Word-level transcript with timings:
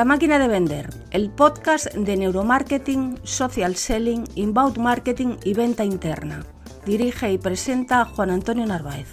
La 0.00 0.06
máquina 0.06 0.38
de 0.38 0.48
vender, 0.48 0.88
el 1.10 1.28
podcast 1.28 1.92
de 1.92 2.16
neuromarketing, 2.16 3.18
social 3.22 3.76
selling, 3.76 4.24
inbound 4.34 4.78
marketing 4.78 5.36
y 5.44 5.52
venta 5.52 5.84
interna. 5.84 6.42
Dirige 6.86 7.30
y 7.30 7.36
presenta 7.36 8.06
Juan 8.06 8.30
Antonio 8.30 8.64
Narváez. 8.64 9.08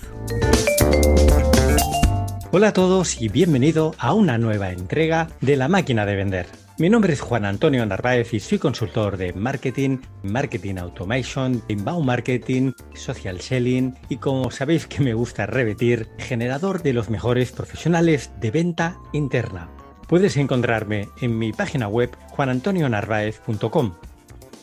Hola 2.54 2.70
a 2.70 2.72
todos 2.72 3.22
y 3.22 3.28
bienvenido 3.28 3.95
a 3.98 4.14
una 4.14 4.38
nueva 4.38 4.72
entrega 4.72 5.28
de 5.42 5.58
La 5.58 5.68
máquina 5.68 6.05
de 6.05 6.16
vender. 6.16 6.45
Mi 6.78 6.90
nombre 6.90 7.12
es 7.12 7.20
Juan 7.20 7.44
Antonio 7.44 7.86
Narváez 7.86 8.34
y 8.34 8.40
soy 8.40 8.58
consultor 8.58 9.17
de 9.17 9.34
marketing, 9.34 9.98
marketing 10.23 10.76
automation, 10.78 11.62
inbound 11.67 12.06
marketing, 12.06 12.72
social 12.94 13.42
selling 13.42 13.94
y 14.08 14.16
como 14.16 14.52
sabéis 14.52 14.88
que 14.88 15.04
me 15.04 15.14
gusta 15.14 15.48
repetir, 15.48 16.08
generador 16.17 16.81
de 16.81 16.94
los 16.94 17.09
mejores 17.09 17.52
profesionales 17.52 18.31
de 18.39 18.52
venta 18.52 18.95
interna. 19.11 19.70
Puedes 20.08 20.38
encontrarme 20.38 21.09
en 21.19 21.38
mi 21.38 21.52
página 21.52 21.89
web 21.89 22.16
juanantonionarvaez.com. 22.30 23.95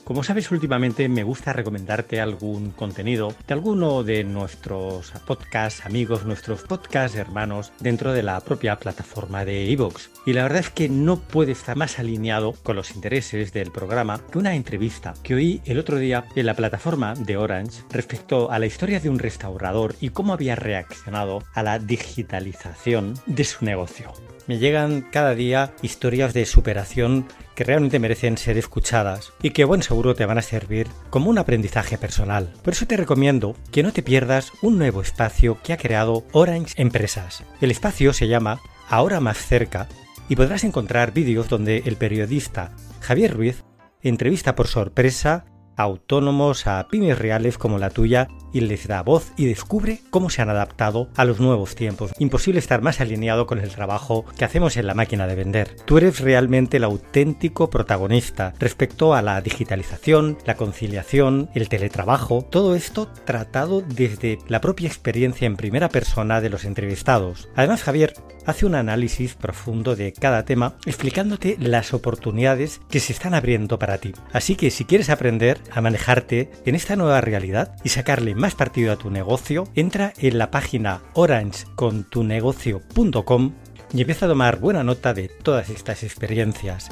Como 0.05 0.23
sabes, 0.23 0.51
últimamente 0.51 1.09
me 1.09 1.23
gusta 1.23 1.53
recomendarte 1.53 2.21
algún 2.21 2.71
contenido 2.71 3.35
de 3.47 3.55
alguno 3.55 4.03
de 4.05 4.25
nuestros 4.25 5.13
podcasts 5.27 5.85
amigos, 5.85 6.25
nuestros 6.25 6.63
podcasts 6.63 7.17
hermanos 7.17 7.73
dentro 7.81 8.13
de 8.13 8.23
la 8.23 8.41
propia 8.41 8.77
plataforma 8.77 9.45
de 9.45 9.65
iVoox. 9.65 10.09
Y 10.25 10.33
la 10.33 10.43
verdad 10.45 10.61
es 10.61 10.71
que 10.71 10.89
no 10.89 11.19
puede 11.19 11.53
estar 11.53 11.77
más 11.77 11.99
alineado 11.99 12.53
con 12.63 12.77
los 12.77 12.95
intereses 12.95 13.53
del 13.53 13.71
programa 13.71 14.21
que 14.31 14.39
una 14.39 14.55
entrevista 14.55 15.15
que 15.23 15.35
oí 15.35 15.63
el 15.67 15.79
otro 15.79 15.99
día 15.99 16.25
en 16.35 16.47
la 16.47 16.55
plataforma 16.55 17.15
de 17.15 17.37
Orange 17.37 17.83
respecto 17.91 18.51
a 18.51 18.59
la 18.59 18.67
historia 18.67 19.01
de 19.01 19.11
un 19.11 19.19
restaurador 19.19 19.95
y 20.01 20.09
cómo 20.09 20.33
había 20.33 20.55
reaccionado 20.55 21.43
a 21.53 21.63
la 21.63 21.79
digitalización 21.79 23.15
de 23.27 23.45
su 23.45 23.65
negocio. 23.65 24.13
Me 24.47 24.59
llegan 24.59 25.01
cada 25.01 25.35
día 25.35 25.73
historias 25.81 26.35
de 26.35 26.45
superación 26.45 27.27
que 27.55 27.65
realmente 27.65 27.99
merecen 27.99 28.37
ser 28.37 28.59
escuchadas 28.59 29.33
y 29.43 29.51
que 29.51 29.65
buen 29.65 29.83
seguro 29.83 30.15
te 30.15 30.27
van 30.27 30.37
a 30.37 30.43
servir 30.43 30.87
como 31.09 31.31
un 31.31 31.39
aprendizaje 31.39 31.97
personal. 31.97 32.53
Por 32.63 32.75
eso 32.75 32.87
te 32.87 32.97
recomiendo 32.97 33.57
que 33.73 33.83
no 33.83 33.93
te 33.93 34.03
pierdas 34.03 34.53
un 34.61 34.77
nuevo 34.77 35.01
espacio 35.01 35.59
que 35.63 35.73
ha 35.73 35.79
creado 35.79 36.25
Orange 36.33 36.75
Empresas. 36.77 37.43
El 37.63 37.71
espacio 37.71 38.13
se 38.13 38.29
llama 38.29 38.61
Ahora 38.89 39.21
más 39.21 39.39
cerca 39.39 39.89
y 40.29 40.37
podrás 40.37 40.65
encontrar 40.65 41.13
vídeos 41.13 41.49
donde 41.49 41.83
el 41.87 41.97
periodista 41.97 42.73
Javier 43.01 43.35
Ruiz 43.35 43.65
entrevista 44.03 44.55
por 44.55 44.67
sorpresa 44.67 45.47
autónomos, 45.77 46.67
a 46.67 46.87
pymes 46.89 47.19
reales 47.19 47.59
como 47.59 47.79
la 47.79 47.91
tuya 47.91 48.29
y 48.53 48.61
les 48.61 48.87
da 48.87 49.03
voz 49.03 49.33
y 49.37 49.47
descubre 49.47 50.01
cómo 50.11 50.31
se 50.31 50.41
han 50.41 50.49
adaptado 50.49 51.09
a 51.17 51.25
los 51.25 51.41
nuevos 51.41 51.75
tiempos. 51.75 52.13
Imposible 52.19 52.61
estar 52.61 52.83
más 52.83 53.01
alineado 53.01 53.47
con 53.47 53.59
el 53.59 53.71
trabajo 53.71 54.25
que 54.39 54.45
hacemos 54.45 54.77
en 54.77 54.87
la 54.87 54.95
máquina 54.95 55.27
de 55.27 55.35
vender. 55.35 55.77
Tú 55.85 55.99
eres 55.99 56.21
realmente 56.21 56.77
el 56.77 56.85
auténtico 56.85 57.69
protagonista 57.69 58.55
respecto 58.59 59.15
a 59.15 59.23
la 59.23 59.41
digitalización, 59.41 60.39
la 60.47 60.55
conciliación, 60.55 61.51
el 61.55 61.69
teletrabajo, 61.69 62.47
todo 62.51 62.75
esto 62.75 63.09
tratado 63.25 63.83
desde 63.83 64.39
la 64.49 64.61
propia 64.61 64.89
experiencia 64.89 65.47
en 65.47 65.57
primera 65.57 65.89
persona 65.89 66.41
de 66.41 66.51
los 66.51 66.65
entrevistados. 66.65 67.49
Además, 67.57 67.83
Javier 67.83 68.15
hace 68.47 68.67
un 68.67 68.75
análisis 68.75 69.35
profundo 69.35 69.97
de 69.97 70.13
cada 70.13 70.45
tema 70.45 70.77
explicándote 70.87 71.57
las 71.59 71.95
oportunidades 71.95 72.81
que 72.89 73.01
se 73.01 73.13
están 73.13 73.35
abriendo 73.35 73.79
para 73.79 73.99
ti. 73.99 74.13
Así 74.33 74.55
que 74.55 74.71
si 74.71 74.85
quieres 74.85 75.11
aprender 75.11 75.59
a 75.71 75.81
manejarte 75.81 76.51
en 76.65 76.75
esta 76.75 76.97
nueva 76.97 77.21
realidad 77.21 77.77
y 77.85 77.91
sacarle 77.91 78.35
más 78.35 78.55
partido 78.55 78.93
a 78.93 78.97
tu 78.97 79.11
negocio, 79.11 79.69
entra 79.75 80.15
en 80.19 80.39
la 80.39 80.51
página 80.51 81.03
orangecontunegocio.com 81.15 83.53
y 83.93 84.01
empieza 84.01 84.27
a 84.27 84.29
tomar 84.29 84.59
buena 84.59 84.83
nota 84.83 85.15
de 85.15 85.29
todas 85.29 85.71
estas 85.71 86.03
experiencias. 86.03 86.89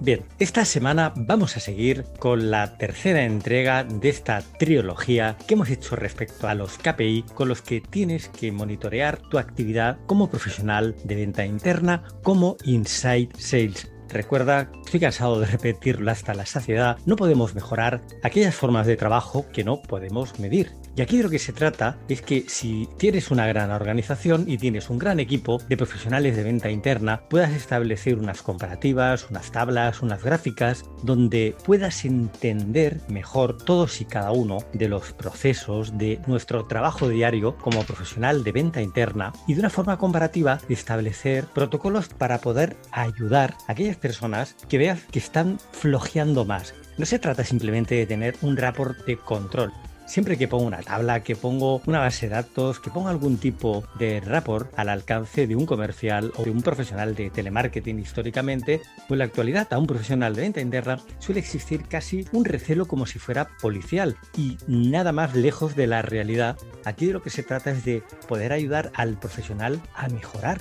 Bien, 0.00 0.22
esta 0.38 0.64
semana 0.66 1.12
vamos 1.16 1.56
a 1.56 1.60
seguir 1.60 2.04
con 2.18 2.50
la 2.50 2.76
tercera 2.76 3.24
entrega 3.24 3.84
de 3.84 4.10
esta 4.10 4.42
trilogía 4.58 5.38
que 5.46 5.54
hemos 5.54 5.70
hecho 5.70 5.96
respecto 5.96 6.46
a 6.46 6.54
los 6.54 6.76
KPI 6.76 7.24
con 7.34 7.48
los 7.48 7.62
que 7.62 7.80
tienes 7.80 8.28
que 8.28 8.52
monitorear 8.52 9.16
tu 9.16 9.38
actividad 9.38 9.96
como 10.06 10.28
profesional 10.28 10.94
de 11.04 11.14
venta 11.14 11.46
interna 11.46 12.02
como 12.22 12.58
Inside 12.64 13.30
Sales 13.38 13.93
Recuerda, 14.08 14.70
estoy 14.84 15.00
cansado 15.00 15.40
de 15.40 15.46
repetirlo 15.46 16.10
hasta 16.10 16.34
la 16.34 16.46
saciedad, 16.46 16.98
no 17.06 17.16
podemos 17.16 17.54
mejorar 17.54 18.02
aquellas 18.22 18.54
formas 18.54 18.86
de 18.86 18.96
trabajo 18.96 19.46
que 19.52 19.64
no 19.64 19.82
podemos 19.82 20.38
medir. 20.38 20.72
Y 20.96 21.02
aquí 21.02 21.16
de 21.16 21.24
lo 21.24 21.30
que 21.30 21.40
se 21.40 21.52
trata 21.52 21.98
es 22.08 22.22
que 22.22 22.44
si 22.46 22.88
tienes 22.98 23.32
una 23.32 23.48
gran 23.48 23.72
organización 23.72 24.44
y 24.46 24.58
tienes 24.58 24.90
un 24.90 24.98
gran 24.98 25.18
equipo 25.18 25.58
de 25.68 25.76
profesionales 25.76 26.36
de 26.36 26.44
venta 26.44 26.70
interna, 26.70 27.22
puedas 27.28 27.50
establecer 27.50 28.16
unas 28.16 28.42
comparativas, 28.42 29.28
unas 29.28 29.50
tablas, 29.50 30.02
unas 30.02 30.22
gráficas, 30.22 30.84
donde 31.02 31.56
puedas 31.64 32.04
entender 32.04 33.00
mejor 33.08 33.58
todos 33.58 34.00
y 34.00 34.04
cada 34.04 34.30
uno 34.30 34.58
de 34.72 34.88
los 34.88 35.12
procesos 35.12 35.98
de 35.98 36.20
nuestro 36.28 36.66
trabajo 36.66 37.08
diario 37.08 37.56
como 37.56 37.82
profesional 37.82 38.44
de 38.44 38.52
venta 38.52 38.80
interna 38.80 39.32
y 39.48 39.54
de 39.54 39.60
una 39.60 39.70
forma 39.70 39.98
comparativa 39.98 40.60
establecer 40.68 41.46
protocolos 41.46 42.08
para 42.08 42.38
poder 42.38 42.76
ayudar 42.92 43.56
a 43.66 43.72
aquellas 43.72 43.93
personas 43.96 44.56
que 44.68 44.78
veas 44.78 45.00
que 45.10 45.18
están 45.18 45.58
flojeando 45.72 46.44
más. 46.44 46.74
No 46.98 47.06
se 47.06 47.18
trata 47.18 47.44
simplemente 47.44 47.94
de 47.94 48.06
tener 48.06 48.36
un 48.42 48.56
rapport 48.56 49.04
de 49.04 49.16
control, 49.16 49.72
Siempre 50.06 50.36
que 50.36 50.48
pongo 50.48 50.64
una 50.64 50.82
tabla, 50.82 51.22
que 51.22 51.34
pongo 51.34 51.80
una 51.86 51.98
base 51.98 52.28
de 52.28 52.34
datos, 52.34 52.78
que 52.78 52.90
pongo 52.90 53.08
algún 53.08 53.38
tipo 53.38 53.84
de 53.98 54.20
rapport 54.20 54.70
al 54.78 54.90
alcance 54.90 55.46
de 55.46 55.56
un 55.56 55.64
comercial 55.64 56.30
o 56.36 56.44
de 56.44 56.50
un 56.50 56.62
profesional 56.62 57.14
de 57.14 57.30
telemarketing 57.30 57.98
históricamente, 57.98 58.82
pues 58.94 59.12
en 59.12 59.18
la 59.18 59.24
actualidad 59.24 59.72
a 59.72 59.78
un 59.78 59.86
profesional 59.86 60.34
de 60.34 60.42
venta 60.42 60.60
interna 60.60 61.00
suele 61.18 61.40
existir 61.40 61.84
casi 61.88 62.26
un 62.32 62.44
recelo 62.44 62.86
como 62.86 63.06
si 63.06 63.18
fuera 63.18 63.48
policial 63.62 64.16
y 64.36 64.58
nada 64.66 65.12
más 65.12 65.34
lejos 65.34 65.74
de 65.74 65.86
la 65.86 66.02
realidad. 66.02 66.58
Aquí 66.84 67.06
de 67.06 67.14
lo 67.14 67.22
que 67.22 67.30
se 67.30 67.42
trata 67.42 67.70
es 67.70 67.84
de 67.84 68.02
poder 68.28 68.52
ayudar 68.52 68.92
al 68.94 69.18
profesional 69.18 69.80
a 69.94 70.08
mejorar 70.08 70.60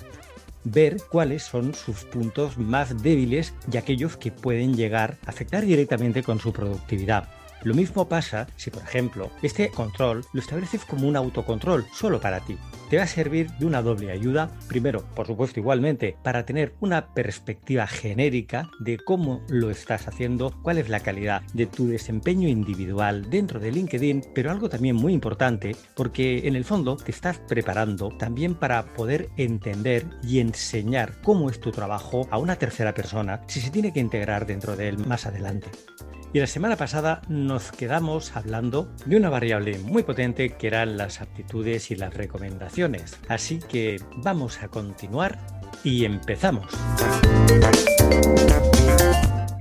ver 0.63 0.97
cuáles 1.09 1.44
son 1.44 1.74
sus 1.74 2.03
puntos 2.06 2.57
más 2.57 3.01
débiles 3.03 3.53
y 3.72 3.78
aquellos 3.78 4.18
que 4.18 4.31
pueden 4.31 4.75
llegar 4.75 5.18
a 5.25 5.29
afectar 5.29 5.66
directamente 5.66 6.24
con 6.24 6.40
su 6.40 6.53
productividad. 6.53 7.28
Lo 7.63 7.74
mismo 7.74 8.09
pasa 8.09 8.47
si, 8.57 8.69
por 8.72 8.84
ejemplo, 8.84 9.31
este 9.41 9.69
control 9.69 10.25
lo 10.34 10.41
estableces 10.41 10.84
como 10.84 11.07
un 11.07 11.16
autocontrol 11.16 11.85
solo 11.94 12.19
para 12.19 12.41
ti. 12.41 12.57
Te 12.90 12.97
va 12.97 13.03
a 13.03 13.07
servir 13.07 13.50
de 13.51 13.66
una 13.66 13.81
doble 13.81 14.12
ayuda. 14.12 14.51
Primero, 14.68 15.03
por 15.16 15.28
supuesto, 15.28 15.62
igualmente, 15.62 16.18
para 16.23 16.46
tener 16.46 16.75
una 16.81 17.13
perspectiva 17.13 17.88
genérica 17.88 18.69
de 18.79 18.97
cómo 18.97 19.41
lo 19.47 19.72
estás 19.72 20.09
haciendo, 20.09 20.53
cuál 20.61 20.78
es 20.78 20.90
la 20.90 20.99
calidad 20.99 21.41
de 21.53 21.66
tu 21.66 21.88
desempeño 21.88 22.49
individual 22.49 23.29
dentro 23.29 23.61
de 23.61 23.72
LinkedIn, 23.72 24.26
pero 24.35 24.52
algo 24.52 24.67
también 24.67 24.97
muy 24.97 25.14
importante, 25.14 25.76
porque 25.96 26.46
en 26.47 26.58
el 26.58 26.66
fondo 26.66 26.97
te 26.97 27.11
estás 27.11 27.40
preparando 27.40 28.09
también 28.09 28.55
para 28.55 28.93
poder 28.93 29.29
entender 29.38 30.05
y 30.22 30.40
enseñar 30.40 31.22
cómo 31.22 31.49
es 31.49 31.61
tu 31.61 31.72
trabajo 31.72 32.28
a 32.29 32.38
una 32.38 32.58
tercera 32.58 32.93
persona 32.93 33.41
si 33.47 33.61
se 33.61 33.72
tiene 33.72 33.93
que 33.93 34.02
integrar 34.02 34.46
dentro 34.46 34.76
de 34.76 34.90
él 34.90 34.97
más 34.97 35.26
adelante. 35.26 35.70
Y 36.35 36.40
la 36.40 36.47
semana 36.47 36.78
pasada 36.78 37.22
nos 37.30 37.72
quedamos 37.72 38.35
hablando 38.35 38.91
de 39.06 39.18
una 39.18 39.30
variable 39.30 39.78
muy 39.78 40.02
potente 40.02 40.58
que 40.58 40.66
eran 40.66 40.97
las 40.97 41.22
aptitudes 41.22 41.91
y 41.91 41.96
las 41.96 42.12
recomendaciones. 42.12 43.20
Así 43.28 43.59
que 43.59 44.02
vamos 44.18 44.64
a 44.64 44.68
continuar 44.68 45.38
y 45.84 46.06
empezamos. 46.06 46.66